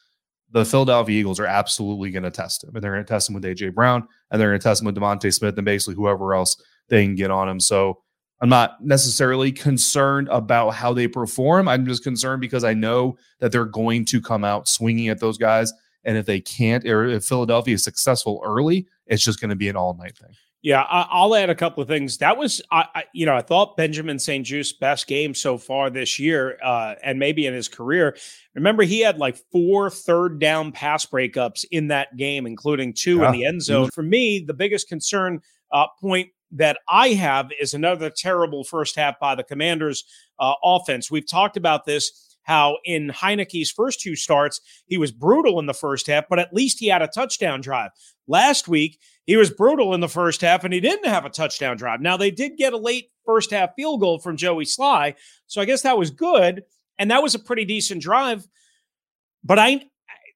the 0.52 0.64
Philadelphia 0.64 1.18
Eagles 1.18 1.38
are 1.38 1.46
absolutely 1.46 2.10
going 2.10 2.22
to 2.24 2.30
test 2.30 2.64
him. 2.64 2.74
And 2.74 2.82
they're 2.82 2.92
going 2.92 3.04
to 3.04 3.08
test 3.08 3.28
him 3.28 3.34
with 3.34 3.44
AJ 3.44 3.74
Brown 3.74 4.06
and 4.30 4.40
they're 4.40 4.50
going 4.50 4.60
to 4.60 4.62
test 4.62 4.82
him 4.82 4.86
with 4.86 4.96
DeVonta 4.96 5.32
Smith 5.32 5.56
and 5.56 5.64
basically 5.64 5.94
whoever 5.94 6.34
else 6.34 6.56
they 6.88 7.04
can 7.04 7.14
get 7.14 7.30
on 7.30 7.48
him. 7.48 7.60
So 7.60 7.98
I'm 8.40 8.48
not 8.48 8.82
necessarily 8.82 9.52
concerned 9.52 10.28
about 10.30 10.70
how 10.70 10.92
they 10.92 11.06
perform. 11.06 11.68
I'm 11.68 11.86
just 11.86 12.02
concerned 12.02 12.40
because 12.40 12.64
I 12.64 12.74
know 12.74 13.16
that 13.38 13.52
they're 13.52 13.64
going 13.64 14.06
to 14.06 14.20
come 14.20 14.44
out 14.44 14.66
swinging 14.66 15.08
at 15.08 15.20
those 15.20 15.38
guys. 15.38 15.72
And 16.04 16.16
if 16.16 16.24
they 16.24 16.40
can't, 16.40 16.86
or 16.86 17.04
if 17.04 17.24
Philadelphia 17.24 17.74
is 17.74 17.84
successful 17.84 18.40
early, 18.42 18.86
it's 19.06 19.22
just 19.22 19.40
going 19.40 19.50
to 19.50 19.56
be 19.56 19.68
an 19.68 19.76
all 19.76 19.94
night 19.94 20.16
thing. 20.16 20.34
Yeah, 20.62 20.82
I, 20.82 21.24
will 21.24 21.34
add 21.34 21.48
a 21.48 21.54
couple 21.54 21.82
of 21.82 21.88
things. 21.88 22.18
That 22.18 22.36
was, 22.36 22.60
I, 22.70 22.84
I, 22.94 23.04
you 23.14 23.24
know, 23.24 23.34
I 23.34 23.40
thought 23.40 23.78
Benjamin 23.78 24.18
St-Juste 24.18 24.78
best 24.78 25.06
game 25.06 25.34
so 25.34 25.56
far 25.56 25.88
this 25.88 26.18
year, 26.18 26.58
uh, 26.62 26.96
and 27.02 27.18
maybe 27.18 27.46
in 27.46 27.54
his 27.54 27.66
career. 27.66 28.14
Remember, 28.54 28.82
he 28.82 29.00
had 29.00 29.16
like 29.16 29.38
four 29.50 29.88
third 29.88 30.38
down 30.38 30.70
pass 30.70 31.06
breakups 31.06 31.64
in 31.70 31.88
that 31.88 32.14
game, 32.18 32.46
including 32.46 32.92
two 32.92 33.18
yeah. 33.18 33.28
in 33.28 33.32
the 33.32 33.46
end 33.46 33.62
zone. 33.62 33.88
For 33.90 34.02
me, 34.02 34.40
the 34.40 34.52
biggest 34.52 34.86
concern 34.88 35.40
uh, 35.72 35.86
point 35.98 36.28
that 36.52 36.78
I 36.88 37.10
have 37.10 37.50
is 37.58 37.72
another 37.72 38.10
terrible 38.10 38.62
first 38.62 38.96
half 38.96 39.18
by 39.18 39.34
the 39.34 39.44
Commanders' 39.44 40.04
uh, 40.38 40.54
offense. 40.62 41.10
We've 41.10 41.26
talked 41.26 41.56
about 41.56 41.86
this 41.86 42.29
how 42.42 42.78
in 42.84 43.08
Heinicke's 43.08 43.70
first 43.70 44.00
two 44.00 44.16
starts, 44.16 44.60
he 44.86 44.98
was 44.98 45.12
brutal 45.12 45.58
in 45.58 45.66
the 45.66 45.74
first 45.74 46.06
half, 46.06 46.24
but 46.28 46.38
at 46.38 46.54
least 46.54 46.78
he 46.78 46.88
had 46.88 47.02
a 47.02 47.08
touchdown 47.08 47.60
drive. 47.60 47.90
Last 48.26 48.68
week, 48.68 48.98
he 49.26 49.36
was 49.36 49.50
brutal 49.50 49.94
in 49.94 50.00
the 50.00 50.08
first 50.08 50.40
half 50.40 50.64
and 50.64 50.72
he 50.72 50.80
didn't 50.80 51.08
have 51.08 51.24
a 51.24 51.30
touchdown 51.30 51.76
drive. 51.76 52.00
Now, 52.00 52.16
they 52.16 52.30
did 52.30 52.56
get 52.56 52.72
a 52.72 52.78
late 52.78 53.10
first 53.24 53.50
half 53.50 53.74
field 53.76 54.00
goal 54.00 54.18
from 54.18 54.36
Joey 54.36 54.64
Slye. 54.64 55.14
So 55.46 55.60
I 55.60 55.64
guess 55.64 55.82
that 55.82 55.98
was 55.98 56.10
good. 56.10 56.62
And 56.98 57.10
that 57.10 57.22
was 57.22 57.34
a 57.34 57.38
pretty 57.38 57.64
decent 57.64 58.02
drive. 58.02 58.46
But 59.44 59.58
I 59.58 59.84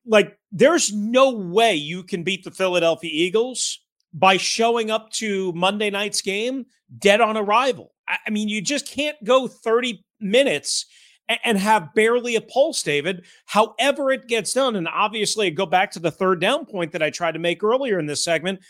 like, 0.07 0.39
there's 0.53 0.93
no 0.93 1.31
way 1.31 1.75
you 1.75 2.03
can 2.03 2.23
beat 2.23 2.45
the 2.45 2.51
Philadelphia 2.51 3.11
Eagles 3.13 3.81
by 4.13 4.37
showing 4.37 4.91
up 4.91 5.11
to 5.13 5.53
Monday 5.55 5.91
night's 5.91 6.23
game 6.23 6.67
dead 6.99 7.21
on 7.21 7.37
arrival. 7.37 7.93
I 8.07 8.31
mean, 8.31 8.49
you 8.49 8.61
just 8.61 8.89
can't 8.89 9.17
go 9.25 9.49
30 9.49 10.05
minutes 10.21 10.87
and 11.29 11.59
have 11.59 11.95
barely 11.95 12.37
a 12.37 12.41
pulse, 12.41 12.83
David. 12.83 13.25
However, 13.47 14.11
it 14.11 14.29
gets 14.29 14.53
done. 14.53 14.77
And 14.77 14.89
obviously, 14.89 15.51
go 15.51 15.67
back 15.67 15.91
to 15.93 15.99
the 16.01 16.11
third 16.11 16.41
down 16.41 16.67
point 16.67 16.93
that 16.93 17.03
I 17.03 17.11
tried 17.11 17.33
to 17.33 17.39
make 17.39 17.63
earlier 17.63 17.99
in 17.99 18.07
this 18.07 18.25
segment. 18.25 18.61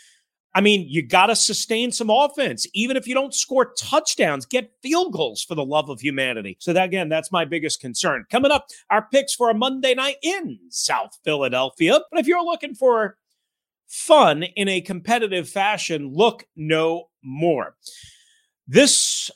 I 0.53 0.61
mean, 0.61 0.85
you 0.87 1.05
got 1.05 1.25
to 1.25 1.35
sustain 1.35 1.91
some 1.91 2.09
offense. 2.09 2.65
Even 2.73 2.95
if 2.95 3.07
you 3.07 3.13
don't 3.13 3.33
score 3.33 3.73
touchdowns, 3.77 4.45
get 4.45 4.71
field 4.81 5.11
goals 5.11 5.43
for 5.43 5.53
the 5.53 5.65
love 5.65 5.89
of 5.89 5.99
humanity. 5.99 6.55
So, 6.59 6.71
that, 6.71 6.85
again, 6.85 7.09
that's 7.09 7.31
my 7.31 7.43
biggest 7.43 7.81
concern. 7.81 8.25
Coming 8.31 8.51
up, 8.51 8.67
our 8.89 9.05
picks 9.11 9.33
for 9.33 9.49
a 9.49 9.53
Monday 9.53 9.93
night 9.93 10.17
in 10.21 10.59
South 10.69 11.17
Philadelphia. 11.25 11.99
But 12.09 12.19
if 12.19 12.27
you're 12.27 12.43
looking 12.43 12.73
for 12.73 13.17
fun 13.87 14.43
in 14.43 14.69
a 14.69 14.81
competitive 14.81 15.49
fashion, 15.49 16.13
look 16.13 16.45
no 16.55 17.09
more. 17.21 17.75
This 18.67 19.29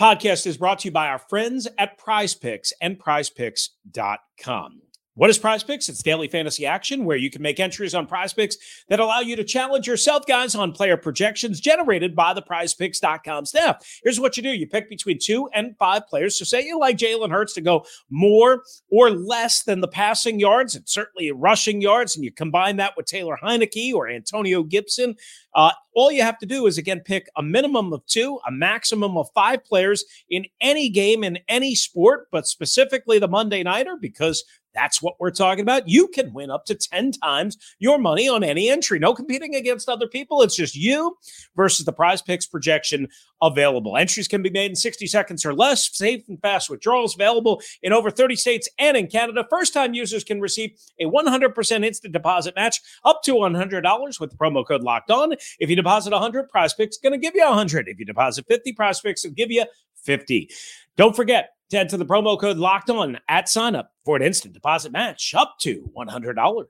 podcast 0.00 0.46
is 0.46 0.58
brought 0.58 0.80
to 0.80 0.88
you 0.88 0.92
by 0.92 1.08
our 1.08 1.18
friends 1.18 1.66
at 1.78 1.96
Prize 1.98 2.34
Picks 2.34 2.72
and 2.80 2.98
prizepicks.com. 2.98 4.85
What 5.16 5.30
is 5.30 5.38
Prize 5.38 5.64
Picks? 5.64 5.88
It's 5.88 6.02
daily 6.02 6.28
fantasy 6.28 6.66
action 6.66 7.06
where 7.06 7.16
you 7.16 7.30
can 7.30 7.40
make 7.40 7.58
entries 7.58 7.94
on 7.94 8.06
Prize 8.06 8.34
Picks 8.34 8.58
that 8.90 9.00
allow 9.00 9.20
you 9.20 9.34
to 9.36 9.44
challenge 9.44 9.86
yourself, 9.86 10.26
guys, 10.26 10.54
on 10.54 10.72
player 10.72 10.98
projections 10.98 11.58
generated 11.58 12.14
by 12.14 12.34
the 12.34 12.42
prizepicks.com 12.42 13.46
staff. 13.46 13.82
Here's 14.04 14.20
what 14.20 14.36
you 14.36 14.42
do 14.42 14.50
you 14.50 14.66
pick 14.66 14.90
between 14.90 15.18
two 15.18 15.48
and 15.54 15.74
five 15.78 16.06
players. 16.06 16.38
So, 16.38 16.44
say 16.44 16.66
you 16.66 16.78
like 16.78 16.98
Jalen 16.98 17.30
Hurts 17.30 17.54
to 17.54 17.62
go 17.62 17.86
more 18.10 18.62
or 18.90 19.10
less 19.10 19.62
than 19.62 19.80
the 19.80 19.88
passing 19.88 20.38
yards 20.38 20.74
and 20.74 20.86
certainly 20.86 21.32
rushing 21.32 21.80
yards, 21.80 22.14
and 22.14 22.22
you 22.22 22.30
combine 22.30 22.76
that 22.76 22.92
with 22.94 23.06
Taylor 23.06 23.38
Heinicke 23.42 23.94
or 23.94 24.10
Antonio 24.10 24.62
Gibson. 24.64 25.16
Uh, 25.54 25.72
all 25.94 26.12
you 26.12 26.20
have 26.20 26.38
to 26.40 26.46
do 26.46 26.66
is, 26.66 26.76
again, 26.76 27.00
pick 27.00 27.26
a 27.36 27.42
minimum 27.42 27.90
of 27.94 28.04
two, 28.04 28.38
a 28.46 28.52
maximum 28.52 29.16
of 29.16 29.30
five 29.34 29.64
players 29.64 30.04
in 30.28 30.44
any 30.60 30.90
game 30.90 31.24
in 31.24 31.38
any 31.48 31.74
sport, 31.74 32.28
but 32.30 32.46
specifically 32.46 33.18
the 33.18 33.26
Monday 33.26 33.62
Nighter 33.62 33.96
because 33.98 34.44
that's 34.76 35.00
what 35.00 35.14
we're 35.18 35.30
talking 35.30 35.62
about. 35.62 35.88
You 35.88 36.08
can 36.08 36.32
win 36.32 36.50
up 36.50 36.66
to 36.66 36.74
10 36.74 37.12
times 37.12 37.56
your 37.78 37.98
money 37.98 38.28
on 38.28 38.44
any 38.44 38.68
entry. 38.68 38.98
No 38.98 39.14
competing 39.14 39.54
against 39.54 39.88
other 39.88 40.06
people. 40.06 40.42
It's 40.42 40.54
just 40.54 40.76
you 40.76 41.16
versus 41.56 41.86
the 41.86 41.92
prize 41.92 42.22
picks 42.22 42.46
projection 42.46 43.08
available. 43.42 43.96
Entries 43.96 44.28
can 44.28 44.42
be 44.42 44.50
made 44.50 44.70
in 44.70 44.76
60 44.76 45.06
seconds 45.06 45.44
or 45.44 45.54
less. 45.54 45.96
Safe 45.96 46.22
and 46.28 46.40
fast 46.40 46.70
withdrawals 46.70 47.14
available 47.14 47.60
in 47.82 47.92
over 47.92 48.10
30 48.10 48.36
states 48.36 48.68
and 48.78 48.96
in 48.96 49.06
Canada. 49.06 49.46
First 49.48 49.72
time 49.72 49.94
users 49.94 50.24
can 50.24 50.40
receive 50.40 50.70
a 51.00 51.04
100% 51.04 51.84
instant 51.84 52.12
deposit 52.12 52.54
match 52.54 52.80
up 53.04 53.22
to 53.24 53.34
$100 53.34 54.20
with 54.20 54.30
the 54.30 54.36
promo 54.36 54.66
code 54.66 54.82
locked 54.82 55.10
on. 55.10 55.32
If 55.58 55.70
you 55.70 55.76
deposit 55.76 56.12
100, 56.12 56.48
prize 56.48 56.74
picks 56.74 56.98
going 56.98 57.12
to 57.12 57.18
give 57.18 57.34
you 57.34 57.44
100. 57.46 57.88
If 57.88 57.98
you 57.98 58.04
deposit 58.04 58.46
50, 58.46 58.72
prize 58.72 59.00
picks 59.00 59.24
will 59.24 59.32
give 59.32 59.50
you 59.50 59.64
50. 60.04 60.50
Don't 60.96 61.16
forget, 61.16 61.55
to 61.70 61.78
enter 61.78 61.96
the 61.96 62.06
promo 62.06 62.38
code 62.38 62.56
locked 62.56 62.90
on 62.90 63.18
at 63.28 63.48
sign 63.48 63.74
up 63.74 63.92
for 64.04 64.16
an 64.16 64.22
instant 64.22 64.54
deposit 64.54 64.92
match 64.92 65.34
up 65.36 65.56
to 65.60 65.90
$100. 65.96 66.66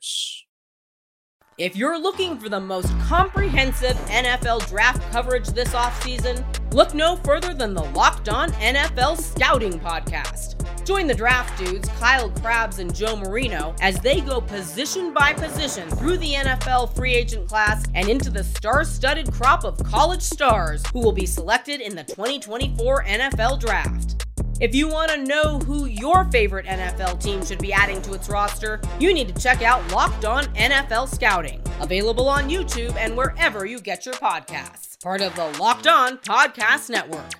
If 1.59 1.75
you're 1.75 1.99
looking 1.99 2.39
for 2.39 2.51
the 2.51 2.61
most 2.61 2.93
comprehensive 3.01 3.97
NFL 4.09 4.69
draft 4.69 5.01
coverage 5.11 5.47
this 5.49 5.71
offseason, 5.71 6.45
look 6.75 6.93
no 6.93 7.17
further 7.17 7.55
than 7.55 7.73
the 7.73 7.83
Locked 7.83 8.29
On 8.29 8.51
NFL 8.53 9.19
Scouting 9.19 9.81
Podcast. 9.81 10.63
Join 10.85 11.07
the 11.07 11.15
draft 11.15 11.59
dudes, 11.59 11.89
Kyle 11.99 12.29
Crabbs 12.29 12.79
and 12.79 12.95
Joe 12.95 13.17
Marino, 13.17 13.75
as 13.81 13.99
they 14.01 14.21
go 14.21 14.39
position 14.39 15.15
by 15.15 15.33
position 15.33 15.89
through 15.89 16.19
the 16.19 16.35
NFL 16.35 16.95
free 16.95 17.15
agent 17.15 17.49
class 17.49 17.83
and 17.95 18.11
into 18.11 18.29
the 18.29 18.45
star 18.45 18.85
studded 18.85 19.33
crop 19.33 19.65
of 19.65 19.83
college 19.83 20.23
stars 20.23 20.85
who 20.93 21.01
will 21.01 21.11
be 21.11 21.25
selected 21.25 21.81
in 21.81 21.97
the 21.97 22.05
2024 22.05 23.05
NFL 23.05 23.59
Draft. 23.61 24.26
If 24.59 24.75
you 24.75 24.89
want 24.89 25.11
to 25.11 25.19
know 25.19 25.59
who 25.59 25.85
your 25.85 26.25
favorite 26.31 26.65
NFL 26.65 27.23
team 27.23 27.45
should 27.45 27.59
be 27.59 27.75
adding 27.75 28.01
to 28.03 28.15
its 28.15 28.31
roster, 28.31 28.81
you 28.99 29.13
need 29.13 29.29
to 29.29 29.43
check 29.43 29.61
out 29.61 29.93
Locked 29.93 30.25
On 30.25 30.45
NFL 30.55 31.15
Scouting, 31.15 31.61
available 31.81 32.27
on 32.27 32.49
YouTube 32.49 32.97
and 32.97 33.15
wherever 33.15 33.67
you 33.67 33.79
get 33.79 34.07
your 34.07 34.15
podcasts. 34.15 34.99
Part 35.03 35.21
of 35.21 35.37
the 35.37 35.45
Locked 35.61 35.87
On 35.87 36.17
Podcast 36.19 36.89
Network. 36.89 37.31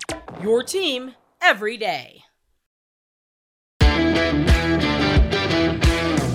Your 0.43 0.61
team 0.61 1.15
every 1.41 1.75
day. 1.75 2.21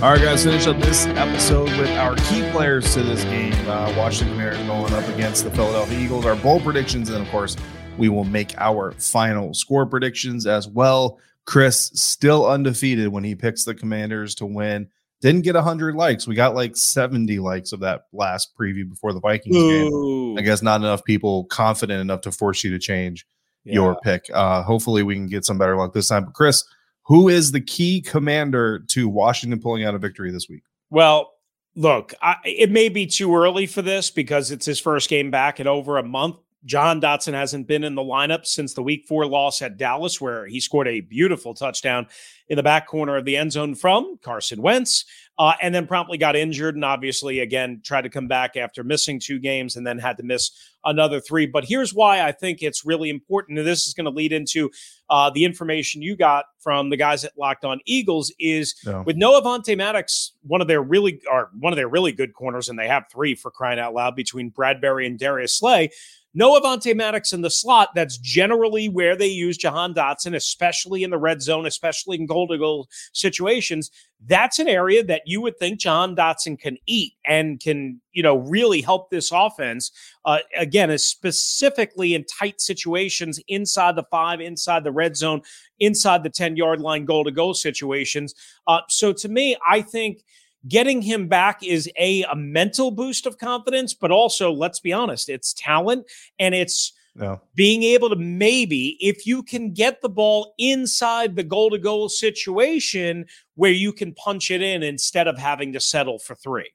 All 0.02 0.10
right, 0.10 0.20
guys, 0.20 0.42
finish 0.42 0.66
up 0.66 0.80
this 0.80 1.06
episode 1.06 1.70
with 1.78 1.90
our 1.90 2.16
key 2.16 2.42
players 2.50 2.92
to 2.94 3.04
this 3.04 3.22
game. 3.22 3.52
Uh, 3.68 3.94
Washington 3.96 4.34
Commanders 4.36 4.66
going 4.66 4.92
up 4.94 5.08
against 5.14 5.44
the 5.44 5.50
Philadelphia 5.52 5.96
Eagles, 5.96 6.26
our 6.26 6.34
bold 6.34 6.64
predictions, 6.64 7.08
and 7.08 7.24
of 7.24 7.30
course, 7.30 7.56
we 7.98 8.08
will 8.08 8.24
make 8.24 8.56
our 8.58 8.92
final 8.92 9.54
score 9.54 9.86
predictions 9.86 10.46
as 10.46 10.66
well. 10.68 11.18
Chris 11.44 11.90
still 11.94 12.46
undefeated 12.46 13.08
when 13.08 13.24
he 13.24 13.34
picks 13.34 13.64
the 13.64 13.74
Commanders 13.74 14.34
to 14.36 14.46
win. 14.46 14.88
Didn't 15.20 15.42
get 15.42 15.54
100 15.54 15.94
likes. 15.94 16.26
We 16.26 16.34
got 16.34 16.54
like 16.54 16.76
70 16.76 17.38
likes 17.38 17.72
of 17.72 17.80
that 17.80 18.06
last 18.12 18.56
preview 18.58 18.88
before 18.88 19.12
the 19.12 19.20
Vikings 19.20 19.56
Ooh. 19.56 20.34
game. 20.34 20.38
I 20.38 20.42
guess 20.42 20.62
not 20.62 20.80
enough 20.80 21.04
people 21.04 21.44
confident 21.44 22.00
enough 22.00 22.22
to 22.22 22.32
force 22.32 22.64
you 22.64 22.70
to 22.70 22.78
change 22.78 23.26
yeah. 23.64 23.74
your 23.74 23.96
pick. 24.02 24.26
Uh, 24.32 24.62
hopefully, 24.62 25.02
we 25.02 25.14
can 25.14 25.26
get 25.26 25.44
some 25.44 25.58
better 25.58 25.76
luck 25.76 25.92
this 25.92 26.08
time. 26.08 26.24
But, 26.24 26.34
Chris, 26.34 26.64
who 27.04 27.28
is 27.28 27.52
the 27.52 27.60
key 27.60 28.00
commander 28.00 28.80
to 28.88 29.08
Washington 29.08 29.60
pulling 29.60 29.84
out 29.84 29.94
a 29.94 29.98
victory 29.98 30.32
this 30.32 30.48
week? 30.48 30.62
Well, 30.90 31.32
look, 31.76 32.14
I, 32.20 32.36
it 32.44 32.70
may 32.70 32.88
be 32.88 33.06
too 33.06 33.34
early 33.34 33.66
for 33.66 33.82
this 33.82 34.10
because 34.10 34.50
it's 34.50 34.66
his 34.66 34.80
first 34.80 35.08
game 35.08 35.30
back 35.30 35.60
in 35.60 35.66
over 35.66 35.98
a 35.98 36.02
month. 36.02 36.36
Jahan 36.64 37.00
Dotson 37.00 37.32
hasn't 37.32 37.66
been 37.66 37.84
in 37.84 37.94
the 37.94 38.02
lineup 38.02 38.46
since 38.46 38.74
the 38.74 38.82
week 38.82 39.06
four 39.08 39.26
loss 39.26 39.62
at 39.62 39.76
Dallas, 39.76 40.20
where 40.20 40.46
he 40.46 40.60
scored 40.60 40.88
a 40.88 41.00
beautiful 41.00 41.54
touchdown 41.54 42.06
in 42.48 42.56
the 42.56 42.62
back 42.62 42.86
corner 42.86 43.16
of 43.16 43.24
the 43.24 43.36
end 43.36 43.50
zone 43.50 43.74
from 43.74 44.18
Carson 44.22 44.62
Wentz, 44.62 45.04
uh, 45.38 45.54
and 45.60 45.74
then 45.74 45.86
promptly 45.86 46.18
got 46.18 46.36
injured. 46.36 46.74
And 46.74 46.84
obviously, 46.84 47.40
again, 47.40 47.80
tried 47.82 48.02
to 48.02 48.10
come 48.10 48.28
back 48.28 48.56
after 48.56 48.84
missing 48.84 49.18
two 49.18 49.38
games 49.38 49.74
and 49.74 49.86
then 49.86 49.98
had 49.98 50.16
to 50.18 50.22
miss 50.22 50.50
another 50.84 51.20
three. 51.20 51.46
But 51.46 51.64
here's 51.64 51.94
why 51.94 52.20
I 52.20 52.30
think 52.32 52.62
it's 52.62 52.84
really 52.84 53.10
important. 53.10 53.58
And 53.58 53.66
this 53.66 53.86
is 53.86 53.94
going 53.94 54.04
to 54.04 54.10
lead 54.10 54.32
into 54.32 54.70
uh, 55.08 55.30
the 55.30 55.44
information 55.44 56.02
you 56.02 56.16
got 56.16 56.44
from 56.60 56.90
the 56.90 56.96
guys 56.96 57.24
at 57.24 57.36
Locked 57.36 57.64
On 57.64 57.80
Eagles 57.86 58.32
is 58.38 58.74
no. 58.84 59.02
with 59.02 59.16
no 59.16 59.40
Avonte 59.40 59.76
Maddox, 59.76 60.32
one 60.42 60.60
of 60.60 60.68
their 60.68 60.82
really 60.82 61.20
or 61.30 61.50
one 61.58 61.72
of 61.72 61.76
their 61.76 61.88
really 61.88 62.12
good 62.12 62.34
corners, 62.34 62.68
and 62.68 62.78
they 62.78 62.88
have 62.88 63.04
three 63.10 63.34
for 63.34 63.50
crying 63.50 63.80
out 63.80 63.94
loud 63.94 64.14
between 64.14 64.50
Bradberry 64.50 65.06
and 65.06 65.18
Darius 65.18 65.54
Slay. 65.54 65.90
No 66.34 66.58
Avonte 66.58 66.96
Maddox 66.96 67.32
in 67.32 67.42
the 67.42 67.50
slot. 67.50 67.90
That's 67.94 68.16
generally 68.16 68.88
where 68.88 69.16
they 69.16 69.26
use 69.26 69.58
Jahan 69.58 69.92
Dotson, 69.92 70.34
especially 70.34 71.02
in 71.02 71.10
the 71.10 71.18
red 71.18 71.42
zone, 71.42 71.66
especially 71.66 72.18
in 72.18 72.26
goal 72.26 72.48
to 72.48 72.56
goal 72.56 72.88
situations. 73.12 73.90
That's 74.24 74.58
an 74.58 74.68
area 74.68 75.04
that 75.04 75.22
you 75.26 75.42
would 75.42 75.58
think 75.58 75.80
Jahan 75.80 76.16
Dotson 76.16 76.58
can 76.58 76.78
eat 76.86 77.14
and 77.26 77.60
can, 77.60 78.00
you 78.12 78.22
know, 78.22 78.36
really 78.36 78.80
help 78.80 79.10
this 79.10 79.30
offense. 79.30 79.90
Uh, 80.24 80.38
again, 80.56 80.90
is 80.90 81.04
specifically 81.04 82.14
in 82.14 82.24
tight 82.24 82.60
situations 82.60 83.38
inside 83.48 83.96
the 83.96 84.04
five, 84.04 84.40
inside 84.40 84.84
the 84.84 84.92
red 84.92 85.16
zone, 85.16 85.42
inside 85.80 86.22
the 86.22 86.30
10 86.30 86.56
yard 86.56 86.80
line, 86.80 87.04
goal 87.04 87.24
to 87.24 87.30
goal 87.30 87.52
situations. 87.52 88.34
Uh, 88.66 88.80
so 88.88 89.12
to 89.12 89.28
me, 89.28 89.56
I 89.68 89.82
think 89.82 90.22
getting 90.68 91.02
him 91.02 91.28
back 91.28 91.62
is 91.62 91.90
a, 91.98 92.22
a 92.24 92.36
mental 92.36 92.90
boost 92.90 93.26
of 93.26 93.38
confidence, 93.38 93.94
but 93.94 94.10
also, 94.10 94.52
let's 94.52 94.80
be 94.80 94.92
honest, 94.92 95.28
it's 95.28 95.52
talent 95.52 96.06
and 96.38 96.54
it's 96.54 96.92
yeah. 97.16 97.36
being 97.54 97.82
able 97.82 98.08
to 98.08 98.16
maybe, 98.16 98.96
if 99.00 99.26
you 99.26 99.42
can 99.42 99.72
get 99.72 100.00
the 100.00 100.08
ball 100.08 100.54
inside 100.58 101.36
the 101.36 101.42
goal 101.42 101.70
to 101.70 101.78
goal 101.78 102.08
situation 102.08 103.26
where 103.54 103.72
you 103.72 103.92
can 103.92 104.14
punch 104.14 104.50
it 104.50 104.62
in 104.62 104.82
instead 104.82 105.28
of 105.28 105.38
having 105.38 105.72
to 105.72 105.80
settle 105.80 106.18
for 106.18 106.34
three. 106.34 106.70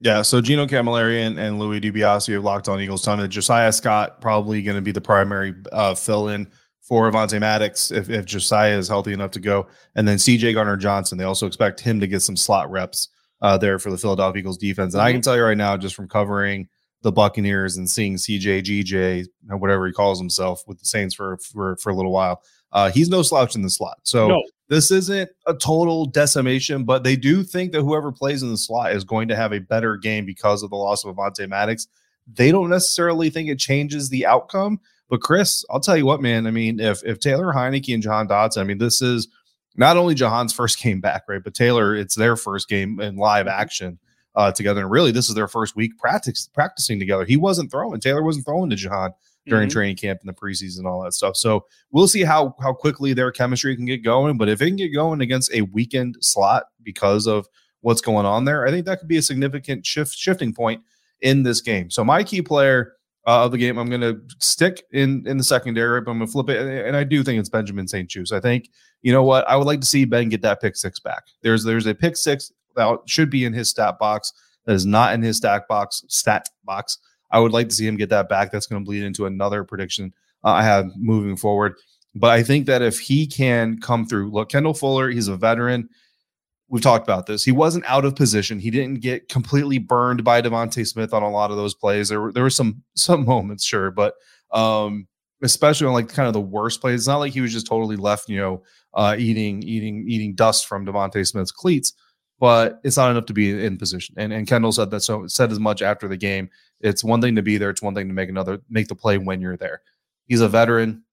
Yeah, 0.00 0.20
so 0.22 0.40
Gino 0.40 0.66
Camilleri 0.66 1.26
and, 1.26 1.38
and 1.38 1.58
Louis 1.58 1.80
DiBiase 1.80 2.32
have 2.34 2.44
locked 2.44 2.68
on 2.68 2.80
Eagles 2.80 3.02
ton. 3.02 3.20
And 3.20 3.32
Josiah 3.32 3.72
Scott 3.72 4.20
probably 4.20 4.62
going 4.62 4.76
to 4.76 4.82
be 4.82 4.92
the 4.92 5.00
primary 5.00 5.54
uh, 5.72 5.94
fill 5.94 6.28
in 6.28 6.46
for 6.82 7.10
Avonte 7.10 7.40
Maddox 7.40 7.90
if, 7.90 8.10
if 8.10 8.26
Josiah 8.26 8.76
is 8.76 8.86
healthy 8.86 9.14
enough 9.14 9.30
to 9.30 9.40
go. 9.40 9.66
And 9.94 10.06
then 10.06 10.18
CJ 10.18 10.52
Gardner-Johnson, 10.52 11.16
they 11.16 11.24
also 11.24 11.46
expect 11.46 11.80
him 11.80 12.00
to 12.00 12.06
get 12.06 12.20
some 12.20 12.36
slot 12.36 12.70
reps 12.70 13.08
uh, 13.42 13.58
there 13.58 13.78
for 13.78 13.90
the 13.90 13.98
Philadelphia 13.98 14.40
Eagles 14.40 14.58
defense. 14.58 14.94
And 14.94 15.00
mm-hmm. 15.00 15.08
I 15.08 15.12
can 15.12 15.20
tell 15.20 15.36
you 15.36 15.42
right 15.42 15.56
now, 15.56 15.76
just 15.76 15.94
from 15.94 16.08
covering 16.08 16.68
the 17.02 17.12
Buccaneers 17.12 17.76
and 17.76 17.88
seeing 17.88 18.16
CJ, 18.16 18.62
GJ, 18.62 19.26
whatever 19.58 19.86
he 19.86 19.92
calls 19.92 20.18
himself 20.18 20.62
with 20.66 20.78
the 20.78 20.86
Saints 20.86 21.14
for 21.14 21.36
for, 21.38 21.76
for 21.76 21.90
a 21.90 21.94
little 21.94 22.12
while, 22.12 22.42
uh, 22.72 22.90
he's 22.90 23.08
no 23.08 23.22
slouch 23.22 23.54
in 23.54 23.62
the 23.62 23.70
slot. 23.70 23.98
So 24.02 24.28
no. 24.28 24.42
this 24.68 24.90
isn't 24.90 25.30
a 25.46 25.54
total 25.54 26.06
decimation, 26.06 26.84
but 26.84 27.04
they 27.04 27.16
do 27.16 27.42
think 27.42 27.72
that 27.72 27.82
whoever 27.82 28.10
plays 28.10 28.42
in 28.42 28.50
the 28.50 28.56
slot 28.56 28.92
is 28.92 29.04
going 29.04 29.28
to 29.28 29.36
have 29.36 29.52
a 29.52 29.60
better 29.60 29.96
game 29.96 30.24
because 30.24 30.62
of 30.62 30.70
the 30.70 30.76
loss 30.76 31.04
of 31.04 31.14
Avonte 31.14 31.48
Maddox. 31.48 31.86
They 32.26 32.50
don't 32.50 32.70
necessarily 32.70 33.28
think 33.28 33.48
it 33.48 33.58
changes 33.58 34.08
the 34.08 34.26
outcome. 34.26 34.80
But 35.10 35.20
Chris, 35.20 35.64
I'll 35.70 35.80
tell 35.80 35.96
you 35.96 36.06
what, 36.06 36.22
man. 36.22 36.46
I 36.46 36.50
mean, 36.50 36.80
if 36.80 37.04
if 37.04 37.20
Taylor 37.20 37.52
Heinicke 37.52 37.92
and 37.92 38.02
Jahan 38.02 38.26
Dotson, 38.26 38.58
I 38.58 38.64
mean, 38.64 38.78
this 38.78 39.02
is 39.02 39.28
not 39.76 39.96
only 39.96 40.14
Jahan's 40.14 40.52
first 40.52 40.78
game 40.82 41.00
back, 41.00 41.24
right, 41.28 41.42
but 41.42 41.54
Taylor, 41.54 41.94
it's 41.94 42.14
their 42.14 42.36
first 42.36 42.68
game 42.68 43.00
in 43.00 43.16
live 43.16 43.46
mm-hmm. 43.46 43.60
action 43.60 43.98
uh, 44.34 44.52
together. 44.52 44.80
And 44.80 44.90
really, 44.90 45.12
this 45.12 45.28
is 45.28 45.34
their 45.34 45.48
first 45.48 45.76
week 45.76 45.96
practice, 45.98 46.48
practicing 46.52 46.98
together. 46.98 47.24
He 47.24 47.36
wasn't 47.36 47.70
throwing, 47.70 48.00
Taylor 48.00 48.22
wasn't 48.22 48.46
throwing 48.46 48.70
to 48.70 48.76
Jahan 48.76 49.12
during 49.46 49.68
mm-hmm. 49.68 49.72
training 49.72 49.96
camp 49.96 50.20
and 50.20 50.28
the 50.28 50.32
preseason 50.32 50.78
and 50.78 50.86
all 50.86 51.02
that 51.02 51.12
stuff. 51.12 51.36
So 51.36 51.66
we'll 51.92 52.08
see 52.08 52.22
how 52.22 52.56
how 52.60 52.72
quickly 52.72 53.12
their 53.12 53.30
chemistry 53.30 53.76
can 53.76 53.84
get 53.84 54.02
going. 54.02 54.38
But 54.38 54.48
if 54.48 54.62
it 54.62 54.66
can 54.66 54.76
get 54.76 54.94
going 54.94 55.20
against 55.20 55.52
a 55.52 55.62
weekend 55.62 56.16
slot 56.20 56.64
because 56.82 57.26
of 57.26 57.46
what's 57.82 58.00
going 58.00 58.26
on 58.26 58.46
there, 58.46 58.66
I 58.66 58.70
think 58.70 58.86
that 58.86 59.00
could 59.00 59.08
be 59.08 59.18
a 59.18 59.22
significant 59.22 59.84
shift 59.84 60.14
shifting 60.16 60.54
point. 60.54 60.82
in 61.20 61.42
this 61.42 61.60
game. 61.60 61.90
So 61.90 62.04
my 62.04 62.22
key 62.22 62.42
player 62.42 62.92
uh, 63.26 63.44
of 63.44 63.52
the 63.52 63.58
game, 63.58 63.78
I'm 63.78 63.88
going 63.88 64.00
to 64.00 64.20
stick 64.38 64.84
in 64.92 65.26
in 65.26 65.38
the 65.38 65.44
secondary, 65.44 66.00
but 66.00 66.10
I'm 66.10 66.18
going 66.18 66.28
to 66.28 66.32
flip 66.32 66.50
it, 66.50 66.86
and 66.86 66.96
I 66.96 67.04
do 67.04 67.22
think 67.22 67.40
it's 67.40 67.48
Benjamin 67.48 67.88
St-Juste. 67.88 68.32
I 68.32 68.40
think 68.40 68.70
you 69.02 69.12
know 69.12 69.22
what 69.22 69.48
I 69.48 69.56
would 69.56 69.66
like 69.66 69.80
to 69.80 69.86
see 69.86 70.04
Ben 70.04 70.28
get 70.28 70.42
that 70.42 70.60
pick 70.60 70.76
six 70.76 71.00
back. 71.00 71.24
There's 71.42 71.64
there's 71.64 71.86
a 71.86 71.94
pick 71.94 72.16
six 72.16 72.52
that 72.76 72.98
should 73.06 73.30
be 73.30 73.44
in 73.44 73.52
his 73.52 73.70
stat 73.70 73.98
box 73.98 74.32
that 74.66 74.74
is 74.74 74.86
not 74.86 75.14
in 75.14 75.22
his 75.22 75.38
stat 75.38 75.68
box 75.68 76.04
stat 76.08 76.48
box. 76.64 76.98
I 77.30 77.40
would 77.40 77.52
like 77.52 77.68
to 77.68 77.74
see 77.74 77.86
him 77.86 77.96
get 77.96 78.10
that 78.10 78.28
back. 78.28 78.52
That's 78.52 78.66
going 78.66 78.82
to 78.82 78.86
bleed 78.86 79.02
into 79.02 79.26
another 79.26 79.64
prediction 79.64 80.12
uh, 80.44 80.50
I 80.50 80.62
have 80.62 80.94
moving 80.96 81.36
forward. 81.36 81.74
But 82.14 82.30
I 82.30 82.42
think 82.42 82.66
that 82.66 82.82
if 82.82 83.00
he 83.00 83.26
can 83.26 83.80
come 83.80 84.06
through, 84.06 84.30
look, 84.30 84.50
Kendall 84.50 84.74
Fuller, 84.74 85.10
he's 85.10 85.28
a 85.28 85.36
veteran. 85.36 85.88
We've 86.74 86.82
talked 86.82 87.06
about 87.06 87.26
this. 87.26 87.44
He 87.44 87.52
wasn't 87.52 87.84
out 87.84 88.04
of 88.04 88.16
position. 88.16 88.58
He 88.58 88.68
didn't 88.68 88.98
get 89.00 89.28
completely 89.28 89.78
burned 89.78 90.24
by 90.24 90.42
DeVonta 90.42 90.84
Smith 90.84 91.14
on 91.14 91.22
a 91.22 91.30
lot 91.30 91.52
of 91.52 91.56
those 91.56 91.72
plays. 91.72 92.08
There 92.08 92.20
were 92.20 92.32
there 92.32 92.42
were 92.42 92.50
some 92.50 92.82
some 92.96 93.24
moments, 93.24 93.64
sure, 93.64 93.92
but 93.92 94.14
um, 94.50 95.06
especially 95.40 95.86
on 95.86 95.92
like 95.92 96.08
kind 96.08 96.26
of 96.26 96.32
the 96.32 96.40
worst 96.40 96.80
plays. 96.80 97.02
It's 97.02 97.06
not 97.06 97.18
like 97.18 97.32
he 97.32 97.40
was 97.40 97.52
just 97.52 97.68
totally 97.68 97.94
left, 97.94 98.28
you 98.28 98.38
know, 98.38 98.64
uh, 98.92 99.14
eating 99.16 99.62
eating 99.62 100.04
eating 100.08 100.34
dust 100.34 100.66
from 100.66 100.84
DeVonta 100.84 101.24
Smith's 101.24 101.52
cleats. 101.52 101.92
But 102.40 102.80
it's 102.82 102.96
not 102.96 103.12
enough 103.12 103.26
to 103.26 103.32
be 103.32 103.64
in 103.64 103.78
position. 103.78 104.16
And 104.18 104.32
and 104.32 104.44
Kendall 104.44 104.72
said 104.72 104.90
that 104.90 105.02
so 105.02 105.28
said 105.28 105.52
as 105.52 105.60
much 105.60 105.80
after 105.80 106.08
the 106.08 106.16
game. 106.16 106.50
It's 106.80 107.04
one 107.04 107.20
thing 107.20 107.36
to 107.36 107.42
be 107.42 107.56
there. 107.56 107.70
It's 107.70 107.82
one 107.82 107.94
thing 107.94 108.08
to 108.08 108.14
make 108.14 108.30
another 108.30 108.58
make 108.68 108.88
the 108.88 108.96
play 108.96 109.16
when 109.16 109.40
you're 109.40 109.56
there. 109.56 109.80
He's 110.26 110.40
a 110.40 110.48
veteran. 110.48 111.04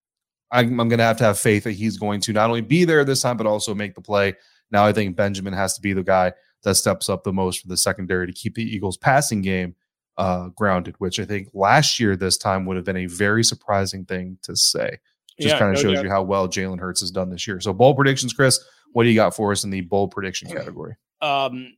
I'm, 0.49 0.79
I'm 0.79 0.89
going 0.89 0.97
to 0.97 1.05
have 1.05 1.17
to 1.17 1.23
have 1.23 1.37
faith 1.37 1.65
that 1.65 1.73
he's 1.73 1.97
going 1.97 2.19
to 2.21 2.33
not 2.33 2.49
only 2.49 2.61
be 2.61 2.83
there 2.83 3.05
this 3.05 3.21
time, 3.21 3.37
but 3.37 3.45
also 3.45 3.75
make 3.75 3.93
the 3.93 4.01
play. 4.01 4.35
Now, 4.71 4.85
I 4.85 4.93
think 4.93 5.15
Benjamin 5.15 5.53
has 5.53 5.73
to 5.75 5.81
be 5.81 5.93
the 5.93 6.03
guy 6.03 6.33
that 6.63 6.75
steps 6.75 7.09
up 7.09 7.23
the 7.23 7.33
most 7.33 7.61
for 7.61 7.67
the 7.67 7.77
secondary 7.77 8.27
to 8.27 8.33
keep 8.33 8.55
the 8.55 8.63
Eagles' 8.63 8.97
passing 8.97 9.41
game 9.41 9.75
uh, 10.17 10.49
grounded, 10.49 10.95
which 10.99 11.19
I 11.19 11.25
think 11.25 11.49
last 11.53 11.99
year 11.99 12.15
this 12.15 12.37
time 12.37 12.65
would 12.65 12.75
have 12.75 12.85
been 12.85 12.97
a 12.97 13.07
very 13.07 13.43
surprising 13.43 14.05
thing 14.05 14.37
to 14.43 14.55
say. 14.55 14.97
Just 15.39 15.53
yeah, 15.53 15.59
kind 15.59 15.75
of 15.75 15.77
no 15.77 15.89
shows 15.89 15.95
doubt. 15.95 16.03
you 16.05 16.11
how 16.11 16.21
well 16.21 16.47
Jalen 16.47 16.79
Hurts 16.79 17.01
has 17.01 17.11
done 17.11 17.29
this 17.29 17.47
year. 17.47 17.59
So, 17.59 17.73
bold 17.73 17.95
predictions, 17.95 18.33
Chris. 18.33 18.59
What 18.93 19.03
do 19.03 19.09
you 19.09 19.15
got 19.15 19.35
for 19.35 19.51
us 19.51 19.63
in 19.63 19.69
the 19.69 19.81
bold 19.81 20.11
prediction 20.11 20.49
category? 20.49 20.95
Um, 21.21 21.75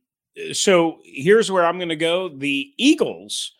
so 0.52 0.98
here's 1.04 1.50
where 1.50 1.64
I'm 1.64 1.78
going 1.78 1.88
to 1.90 1.96
go. 1.96 2.28
The 2.28 2.72
Eagles 2.76 3.52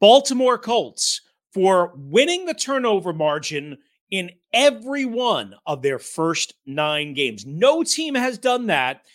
Baltimore 0.00 0.56
Colts 0.58 1.20
for 1.52 1.92
winning 1.94 2.46
the 2.46 2.54
turnover 2.54 3.12
margin 3.12 3.76
in 4.12 4.30
every 4.52 5.06
one 5.06 5.54
of 5.66 5.82
their 5.82 5.98
first 5.98 6.54
nine 6.66 7.14
games. 7.14 7.44
No 7.46 7.82
team 7.82 8.14
has 8.14 8.38
done 8.38 8.66
that 8.66 9.06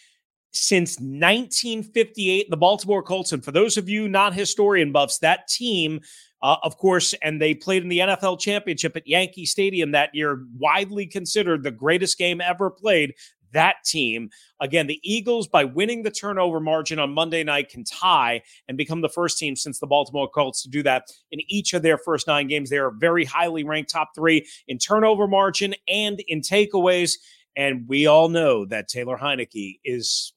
since 0.51 0.97
1958. 0.99 2.49
The 2.49 2.57
Baltimore 2.57 3.03
Colts, 3.03 3.31
and 3.31 3.45
for 3.45 3.51
those 3.51 3.77
of 3.77 3.87
you 3.87 4.09
not 4.09 4.33
historian 4.33 4.91
buffs, 4.91 5.19
that 5.19 5.47
team, 5.47 6.01
uh, 6.41 6.57
of 6.63 6.77
course, 6.77 7.13
and 7.21 7.39
they 7.39 7.53
played 7.53 7.83
in 7.83 7.89
the 7.89 7.99
NFL 7.99 8.39
championship 8.39 8.97
at 8.97 9.07
Yankee 9.07 9.45
Stadium 9.45 9.91
that 9.91 10.13
year, 10.13 10.45
widely 10.57 11.05
considered 11.05 11.63
the 11.63 11.71
greatest 11.71 12.17
game 12.17 12.41
ever 12.41 12.71
played 12.71 13.13
that 13.53 13.77
team. 13.85 14.29
Again, 14.59 14.87
the 14.87 14.99
Eagles, 15.03 15.47
by 15.47 15.63
winning 15.63 16.03
the 16.03 16.11
turnover 16.11 16.59
margin 16.59 16.99
on 16.99 17.13
Monday 17.13 17.43
night, 17.43 17.69
can 17.69 17.83
tie 17.83 18.41
and 18.67 18.77
become 18.77 19.01
the 19.01 19.09
first 19.09 19.37
team 19.37 19.55
since 19.55 19.79
the 19.79 19.87
Baltimore 19.87 20.29
Colts 20.29 20.63
to 20.63 20.69
do 20.69 20.83
that 20.83 21.07
in 21.31 21.39
each 21.47 21.73
of 21.73 21.81
their 21.81 21.97
first 21.97 22.27
nine 22.27 22.47
games. 22.47 22.69
They 22.69 22.77
are 22.77 22.91
very 22.91 23.25
highly 23.25 23.63
ranked 23.63 23.91
top 23.91 24.09
three 24.15 24.47
in 24.67 24.77
turnover 24.77 25.27
margin 25.27 25.75
and 25.87 26.19
in 26.27 26.41
takeaways. 26.41 27.13
And 27.55 27.87
we 27.87 28.05
all 28.05 28.29
know 28.29 28.65
that 28.65 28.87
Taylor 28.87 29.17
Heinicke 29.17 29.79
is, 29.83 30.33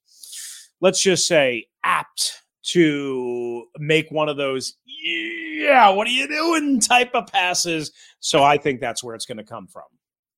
let's 0.81 1.03
just 1.03 1.27
say, 1.27 1.67
apt 1.85 2.43
to 2.63 3.65
make 3.79 4.11
one 4.11 4.29
of 4.29 4.37
those, 4.37 4.77
yeah, 4.87 5.89
what 5.89 6.07
are 6.07 6.11
you 6.11 6.29
doing 6.29 6.81
type 6.81 7.11
of 7.15 7.27
passes. 7.27 7.93
So 8.21 8.43
I 8.45 8.59
think 8.59 8.81
that's 8.81 9.03
where 9.03 9.15
it's 9.15 9.27
going 9.27 9.39
to 9.39 9.45
come 9.45 9.67
from. 9.67 9.85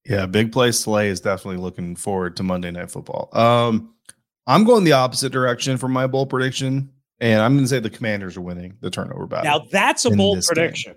Yeah, 0.04 0.26
big 0.26 0.52
play 0.52 0.72
Slay 0.72 1.08
is 1.08 1.20
definitely 1.20 1.60
looking 1.60 1.94
forward 1.96 2.36
to 2.36 2.42
Monday 2.42 2.70
Night 2.70 2.90
Football. 2.90 3.28
Um, 3.32 3.94
I'm 4.46 4.64
going 4.64 4.84
the 4.84 4.92
opposite 4.92 5.32
direction 5.32 5.78
for 5.78 5.88
my 5.88 6.06
bold 6.06 6.28
prediction, 6.28 6.90
and 7.20 7.40
I'm 7.40 7.54
going 7.54 7.64
to 7.64 7.68
say 7.68 7.78
the 7.78 7.90
Commanders 7.90 8.36
are 8.36 8.40
winning 8.40 8.76
the 8.80 8.90
turnover 8.90 9.26
battle. 9.26 9.44
Now 9.44 9.66
that's 9.70 10.04
a 10.04 10.10
bold 10.10 10.42
prediction. 10.44 10.96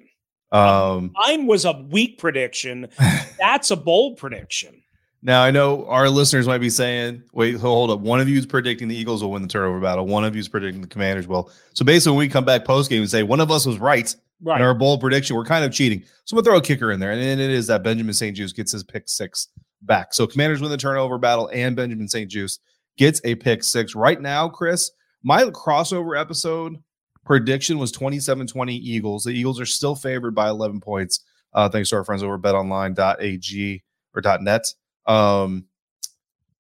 Um, 0.52 1.12
mine 1.16 1.48
was 1.48 1.66
a 1.66 1.74
weak 1.90 2.18
prediction. 2.18 2.88
That's 3.40 3.72
a 3.72 3.76
bold 3.76 4.18
prediction. 4.18 4.82
Now 5.22 5.44
I 5.44 5.52
know 5.52 5.86
our 5.88 6.08
listeners 6.08 6.48
might 6.48 6.60
be 6.60 6.70
saying, 6.70 7.24
"Wait, 7.34 7.56
hold 7.56 7.90
up. 7.90 8.00
One 8.00 8.22
of 8.22 8.30
you 8.30 8.38
is 8.38 8.46
predicting 8.46 8.88
the 8.88 8.96
Eagles 8.96 9.24
will 9.24 9.32
win 9.32 9.42
the 9.42 9.48
turnover 9.48 9.80
battle. 9.80 10.06
One 10.06 10.24
of 10.24 10.36
you 10.36 10.40
is 10.40 10.48
predicting 10.48 10.82
the 10.82 10.88
Commanders 10.88 11.28
will." 11.28 11.52
So 11.74 11.84
basically, 11.84 12.12
when 12.12 12.20
we 12.20 12.30
come 12.30 12.46
back 12.46 12.64
post 12.64 12.90
game 12.90 13.02
and 13.02 13.10
say 13.10 13.24
one 13.24 13.42
of 13.42 13.52
us 13.52 13.66
was 13.66 13.80
right, 13.80 14.16
Right. 14.42 14.56
And 14.56 14.64
our 14.64 14.74
bold 14.74 15.02
prediction, 15.02 15.36
we're 15.36 15.46
kind 15.46 15.66
of 15.66 15.72
cheating. 15.72 16.04
So 16.26 16.36
we'll 16.36 16.44
throw 16.44 16.58
a 16.58 16.62
kicker 16.62 16.92
in 16.92 17.00
there. 17.00 17.12
And 17.12 17.22
then 17.22 17.40
it 17.40 17.50
is 17.50 17.68
that 17.68 17.84
Benjamin 17.84 18.14
St-Juste 18.14 18.56
gets 18.56 18.72
his 18.72 18.84
pick 18.84 19.08
six 19.08 19.48
back. 19.82 20.14
So 20.14 20.28
commanders 20.28 20.62
win 20.62 20.72
the 20.72 20.78
turnover 20.78 21.18
battle, 21.18 21.50
and 21.54 21.76
Benjamin 21.76 22.08
St-Juste 22.08 22.60
gets 22.98 23.22
a 23.24 23.36
pick 23.36 23.64
six. 23.64 23.96
Right 23.96 24.22
now, 24.22 24.50
Chris, 24.50 24.92
my 25.24 25.44
crossover 25.46 26.20
episode 26.20 26.78
prediction 27.26 27.78
was 27.78 27.92
27 27.92 28.48
20 28.48 28.76
Eagles. 28.76 29.24
The 29.24 29.32
Eagles 29.32 29.60
are 29.60 29.66
still 29.66 29.96
favored 29.96 30.36
by 30.36 30.50
11 30.50 30.80
points. 30.80 31.22
Uh, 31.54 31.70
thanks 31.70 31.90
to 31.90 31.96
our 31.96 32.04
friends 32.04 32.22
over 32.22 32.38
betonline.ag 32.38 33.84
or 34.14 34.40
.net. 34.42 34.66
Um, 35.06 35.66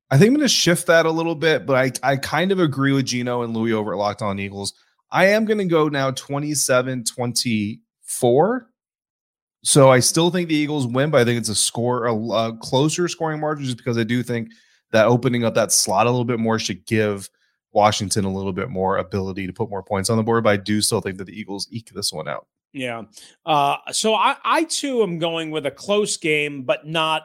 I 0.10 0.18
think 0.18 0.30
I'm 0.30 0.36
going 0.36 0.48
to 0.48 0.48
shift 0.48 0.88
that 0.88 1.06
a 1.06 1.12
little 1.12 1.36
bit, 1.36 1.66
but 1.66 2.02
I, 2.04 2.12
I 2.12 2.18
kind 2.18 2.52
of 2.52 2.60
agree 2.60 2.94
with 2.94 3.06
Gino 3.06 3.42
and 3.42 3.56
Louie 3.56 3.74
over 3.74 3.94
at 3.94 3.98
Locked 3.98 4.22
On 4.22 4.40
Eagles. 4.40 4.74
I 5.12 5.28
am 5.28 5.46
going 5.46 5.58
to 5.58 5.66
go 5.66 5.88
now 5.88 6.12
27 6.12 7.04
24. 7.06 8.70
So 9.64 9.90
I 9.90 10.00
still 10.00 10.30
think 10.30 10.48
the 10.48 10.56
Eagles 10.56 10.86
win, 10.86 11.10
but 11.10 11.22
I 11.22 11.26
think 11.26 11.40
it's 11.40 11.50
a 11.50 11.56
score, 11.56 12.06
a, 12.06 12.16
a, 12.16 12.58
closer 12.58 13.08
scoring 13.08 13.40
margin, 13.40 13.66
just 13.66 13.78
because 13.78 13.98
I 13.98 14.04
do 14.04 14.22
think 14.22 14.50
that 14.92 15.08
opening 15.08 15.44
up 15.44 15.56
that 15.56 15.72
slot 15.72 16.06
a 16.06 16.10
little 16.12 16.26
bit 16.26 16.40
more 16.40 16.60
should 16.60 16.86
give 16.86 17.30
Washington 17.72 18.26
a 18.26 18.32
little 18.32 18.54
bit 18.54 18.70
more 18.70 18.98
ability 18.98 19.48
to 19.48 19.54
put 19.54 19.70
more 19.70 19.82
points 19.82 20.10
on 20.10 20.18
the 20.18 20.24
board. 20.24 20.44
But 20.44 20.52
I 20.52 20.58
do 20.58 20.82
still 20.82 21.02
think 21.02 21.18
that 21.18 21.26
the 21.26 21.38
Eagles 21.38 21.68
eke 21.72 21.92
this 21.94 22.14
one 22.14 22.28
out. 22.28 22.48
Yeah. 22.74 23.04
Uh, 23.46 23.78
so 23.92 24.14
I, 24.14 24.36
I 24.44 24.66
too 24.66 25.02
am 25.02 25.18
going 25.18 25.50
with 25.50 25.66
a 25.66 25.72
close 25.72 26.18
game, 26.18 26.64
but 26.64 26.86
not 26.86 27.24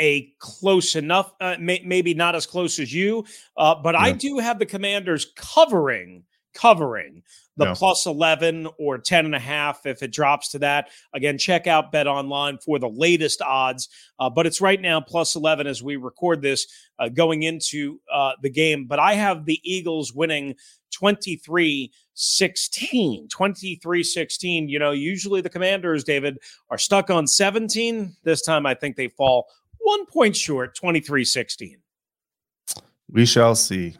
a 0.00 0.32
close 0.38 0.96
enough, 0.96 1.34
uh, 1.40 1.56
may, 1.60 1.82
maybe 1.84 2.14
not 2.14 2.34
as 2.34 2.46
close 2.46 2.78
as 2.78 2.92
you, 2.92 3.24
uh, 3.56 3.74
but 3.74 3.94
yeah. 3.94 4.00
I 4.00 4.12
do 4.12 4.38
have 4.38 4.58
the 4.58 4.66
Commanders 4.66 5.32
covering 5.36 6.24
covering 6.54 7.22
the 7.56 7.66
no. 7.66 7.74
plus 7.74 8.06
11 8.06 8.68
or 8.78 8.96
10 8.96 9.26
and 9.26 9.34
a 9.34 9.40
half 9.40 9.84
if 9.84 10.02
it 10.02 10.12
drops 10.12 10.48
to 10.50 10.58
that. 10.60 10.88
Again, 11.12 11.36
check 11.36 11.66
out 11.66 11.92
Bet 11.92 12.06
Online 12.06 12.58
for 12.58 12.78
the 12.78 12.88
latest 12.88 13.42
odds. 13.42 13.88
Uh, 14.18 14.30
but 14.30 14.46
it's 14.46 14.60
right 14.60 14.80
now 14.80 15.00
plus 15.00 15.36
11 15.36 15.66
as 15.66 15.82
we 15.82 15.96
record 15.96 16.40
this 16.40 16.66
uh, 16.98 17.08
going 17.08 17.42
into 17.42 18.00
uh, 18.12 18.32
the 18.42 18.50
game. 18.50 18.86
But 18.86 18.98
I 18.98 19.14
have 19.14 19.44
the 19.44 19.60
Eagles 19.62 20.14
winning 20.14 20.54
23 20.92 21.92
16. 22.14 23.28
23 23.28 24.02
16. 24.02 24.68
You 24.68 24.78
know, 24.78 24.92
usually 24.92 25.40
the 25.40 25.50
commanders, 25.50 26.02
David, 26.02 26.38
are 26.70 26.78
stuck 26.78 27.10
on 27.10 27.26
17. 27.26 28.16
This 28.24 28.42
time 28.42 28.64
I 28.64 28.74
think 28.74 28.96
they 28.96 29.08
fall 29.08 29.46
one 29.80 30.06
point 30.06 30.36
short, 30.36 30.74
23 30.76 31.24
16. 31.24 31.76
We 33.10 33.26
shall 33.26 33.54
see. 33.54 33.96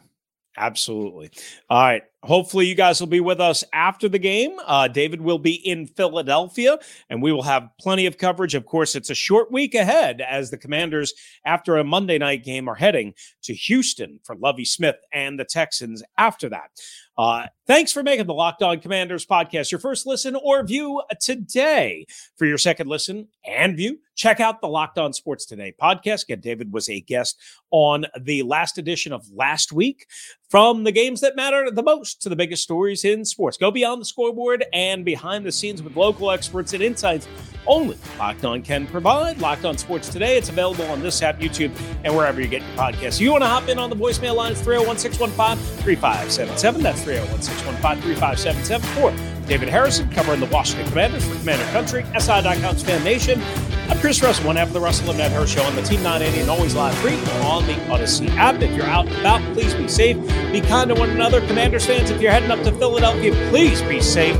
Absolutely. 0.57 1.31
All 1.69 1.81
right. 1.81 2.03
Hopefully, 2.23 2.67
you 2.67 2.75
guys 2.75 2.99
will 2.99 3.07
be 3.07 3.19
with 3.19 3.41
us 3.41 3.63
after 3.73 4.07
the 4.07 4.19
game. 4.19 4.51
Uh, 4.65 4.87
David 4.87 5.21
will 5.21 5.39
be 5.39 5.55
in 5.55 5.87
Philadelphia, 5.87 6.77
and 7.09 7.19
we 7.19 7.31
will 7.31 7.41
have 7.41 7.69
plenty 7.79 8.05
of 8.05 8.19
coverage. 8.19 8.53
Of 8.53 8.67
course, 8.67 8.95
it's 8.95 9.09
a 9.09 9.15
short 9.15 9.51
week 9.51 9.73
ahead 9.73 10.21
as 10.21 10.51
the 10.51 10.57
Commanders, 10.57 11.13
after 11.45 11.77
a 11.77 11.83
Monday 11.83 12.19
night 12.19 12.43
game, 12.43 12.67
are 12.69 12.75
heading 12.75 13.15
to 13.43 13.55
Houston 13.55 14.19
for 14.23 14.35
Lovie 14.35 14.65
Smith 14.65 14.97
and 15.11 15.39
the 15.39 15.45
Texans 15.45 16.03
after 16.19 16.47
that. 16.49 16.69
Uh, 17.17 17.45
thanks 17.67 17.91
for 17.91 18.03
making 18.03 18.25
the 18.25 18.33
Locked 18.33 18.63
On 18.63 18.79
Commanders 18.79 19.25
podcast 19.25 19.71
your 19.71 19.79
first 19.79 20.07
listen 20.07 20.35
or 20.35 20.63
view 20.63 21.01
today. 21.19 22.05
For 22.37 22.45
your 22.45 22.57
second 22.57 22.87
listen 22.87 23.27
and 23.45 23.75
view, 23.75 23.99
check 24.15 24.39
out 24.39 24.61
the 24.61 24.67
Locked 24.67 24.97
On 24.97 25.11
Sports 25.11 25.45
Today 25.45 25.73
podcast. 25.79 26.23
Again, 26.23 26.39
David 26.39 26.71
was 26.71 26.89
a 26.89 27.01
guest 27.01 27.37
on 27.69 28.05
the 28.19 28.43
last 28.43 28.77
edition 28.77 29.11
of 29.11 29.29
last 29.31 29.71
week. 29.71 30.07
From 30.49 30.83
the 30.83 30.91
games 30.91 31.21
that 31.21 31.35
matter 31.35 31.69
the 31.71 31.83
most 31.83 32.10
to 32.15 32.29
the 32.29 32.35
biggest 32.35 32.63
stories 32.63 33.05
in 33.05 33.25
sports. 33.25 33.57
Go 33.57 33.71
beyond 33.71 34.01
the 34.01 34.05
scoreboard 34.05 34.65
and 34.73 35.03
behind 35.03 35.45
the 35.45 35.51
scenes 35.51 35.81
with 35.81 35.95
local 35.95 36.31
experts 36.31 36.73
and 36.73 36.83
insights 36.83 37.27
only 37.67 37.97
Locked 38.17 38.45
On 38.45 38.61
can 38.61 38.87
provide. 38.87 39.39
Locked 39.39 39.65
On 39.65 39.77
Sports 39.77 40.09
Today. 40.09 40.37
It's 40.37 40.49
available 40.49 40.85
on 40.85 41.01
this 41.01 41.21
app, 41.21 41.39
YouTube, 41.39 41.71
and 42.03 42.15
wherever 42.15 42.41
you 42.41 42.47
get 42.47 42.61
your 42.61 42.71
podcasts. 42.71 43.19
You 43.19 43.31
want 43.31 43.43
to 43.43 43.47
hop 43.47 43.67
in 43.69 43.77
on 43.77 43.89
the 43.89 43.95
voicemail 43.95 44.35
line? 44.35 44.53
It's 44.53 44.61
301 44.61 44.97
615 44.97 45.83
3577. 45.83 46.83
That's 46.83 47.03
301 47.03 47.41
615 47.41 48.01
3577. 48.01 49.40
David 49.47 49.69
Harrison 49.69 50.09
covering 50.09 50.39
the 50.39 50.45
Washington 50.47 50.87
Commanders 50.87 51.25
for 51.27 51.37
Commander 51.39 51.65
Country, 51.71 52.03
SI.com's 52.19 52.83
Fan 52.83 53.03
Nation. 53.03 53.41
I'm 53.89 53.99
Chris 53.99 54.21
Russell, 54.21 54.47
one 54.47 54.55
half 54.55 54.67
of 54.67 54.73
the 54.73 54.79
Russell 54.79 55.09
and 55.09 55.17
Medhurst 55.17 55.53
Show 55.53 55.63
on 55.63 55.75
the 55.75 55.81
Team 55.81 56.01
980 56.03 56.41
and 56.41 56.49
always 56.49 56.75
live 56.75 56.95
free 56.99 57.15
on 57.41 57.65
the 57.67 57.73
Audacy 57.89 58.29
app. 58.37 58.61
If 58.61 58.75
you're 58.75 58.85
out 58.85 59.07
and 59.07 59.15
about, 59.17 59.41
please 59.53 59.73
be 59.73 59.87
safe. 59.87 60.17
Be 60.51 60.61
kind 60.61 60.89
to 60.89 60.95
one 60.95 61.09
another. 61.09 61.45
Commanders 61.47 61.85
fans, 61.85 62.09
if 62.09 62.21
you're 62.21 62.31
heading 62.31 62.51
up 62.51 62.63
to 62.63 62.71
Philadelphia, 62.71 63.33
please 63.49 63.81
be 63.81 63.99
safe. 63.99 64.37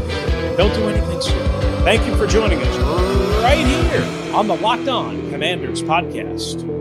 Don't 0.57 0.73
do 0.73 0.87
anything 0.87 1.21
stupid. 1.21 1.51
Thank 1.83 2.05
you 2.05 2.15
for 2.15 2.27
joining 2.27 2.61
us 2.61 2.77
right 3.43 3.57
here 3.57 4.33
on 4.33 4.47
the 4.47 4.55
Locked 4.55 4.87
On 4.87 5.29
Commanders 5.31 5.81
podcast. 5.81 6.80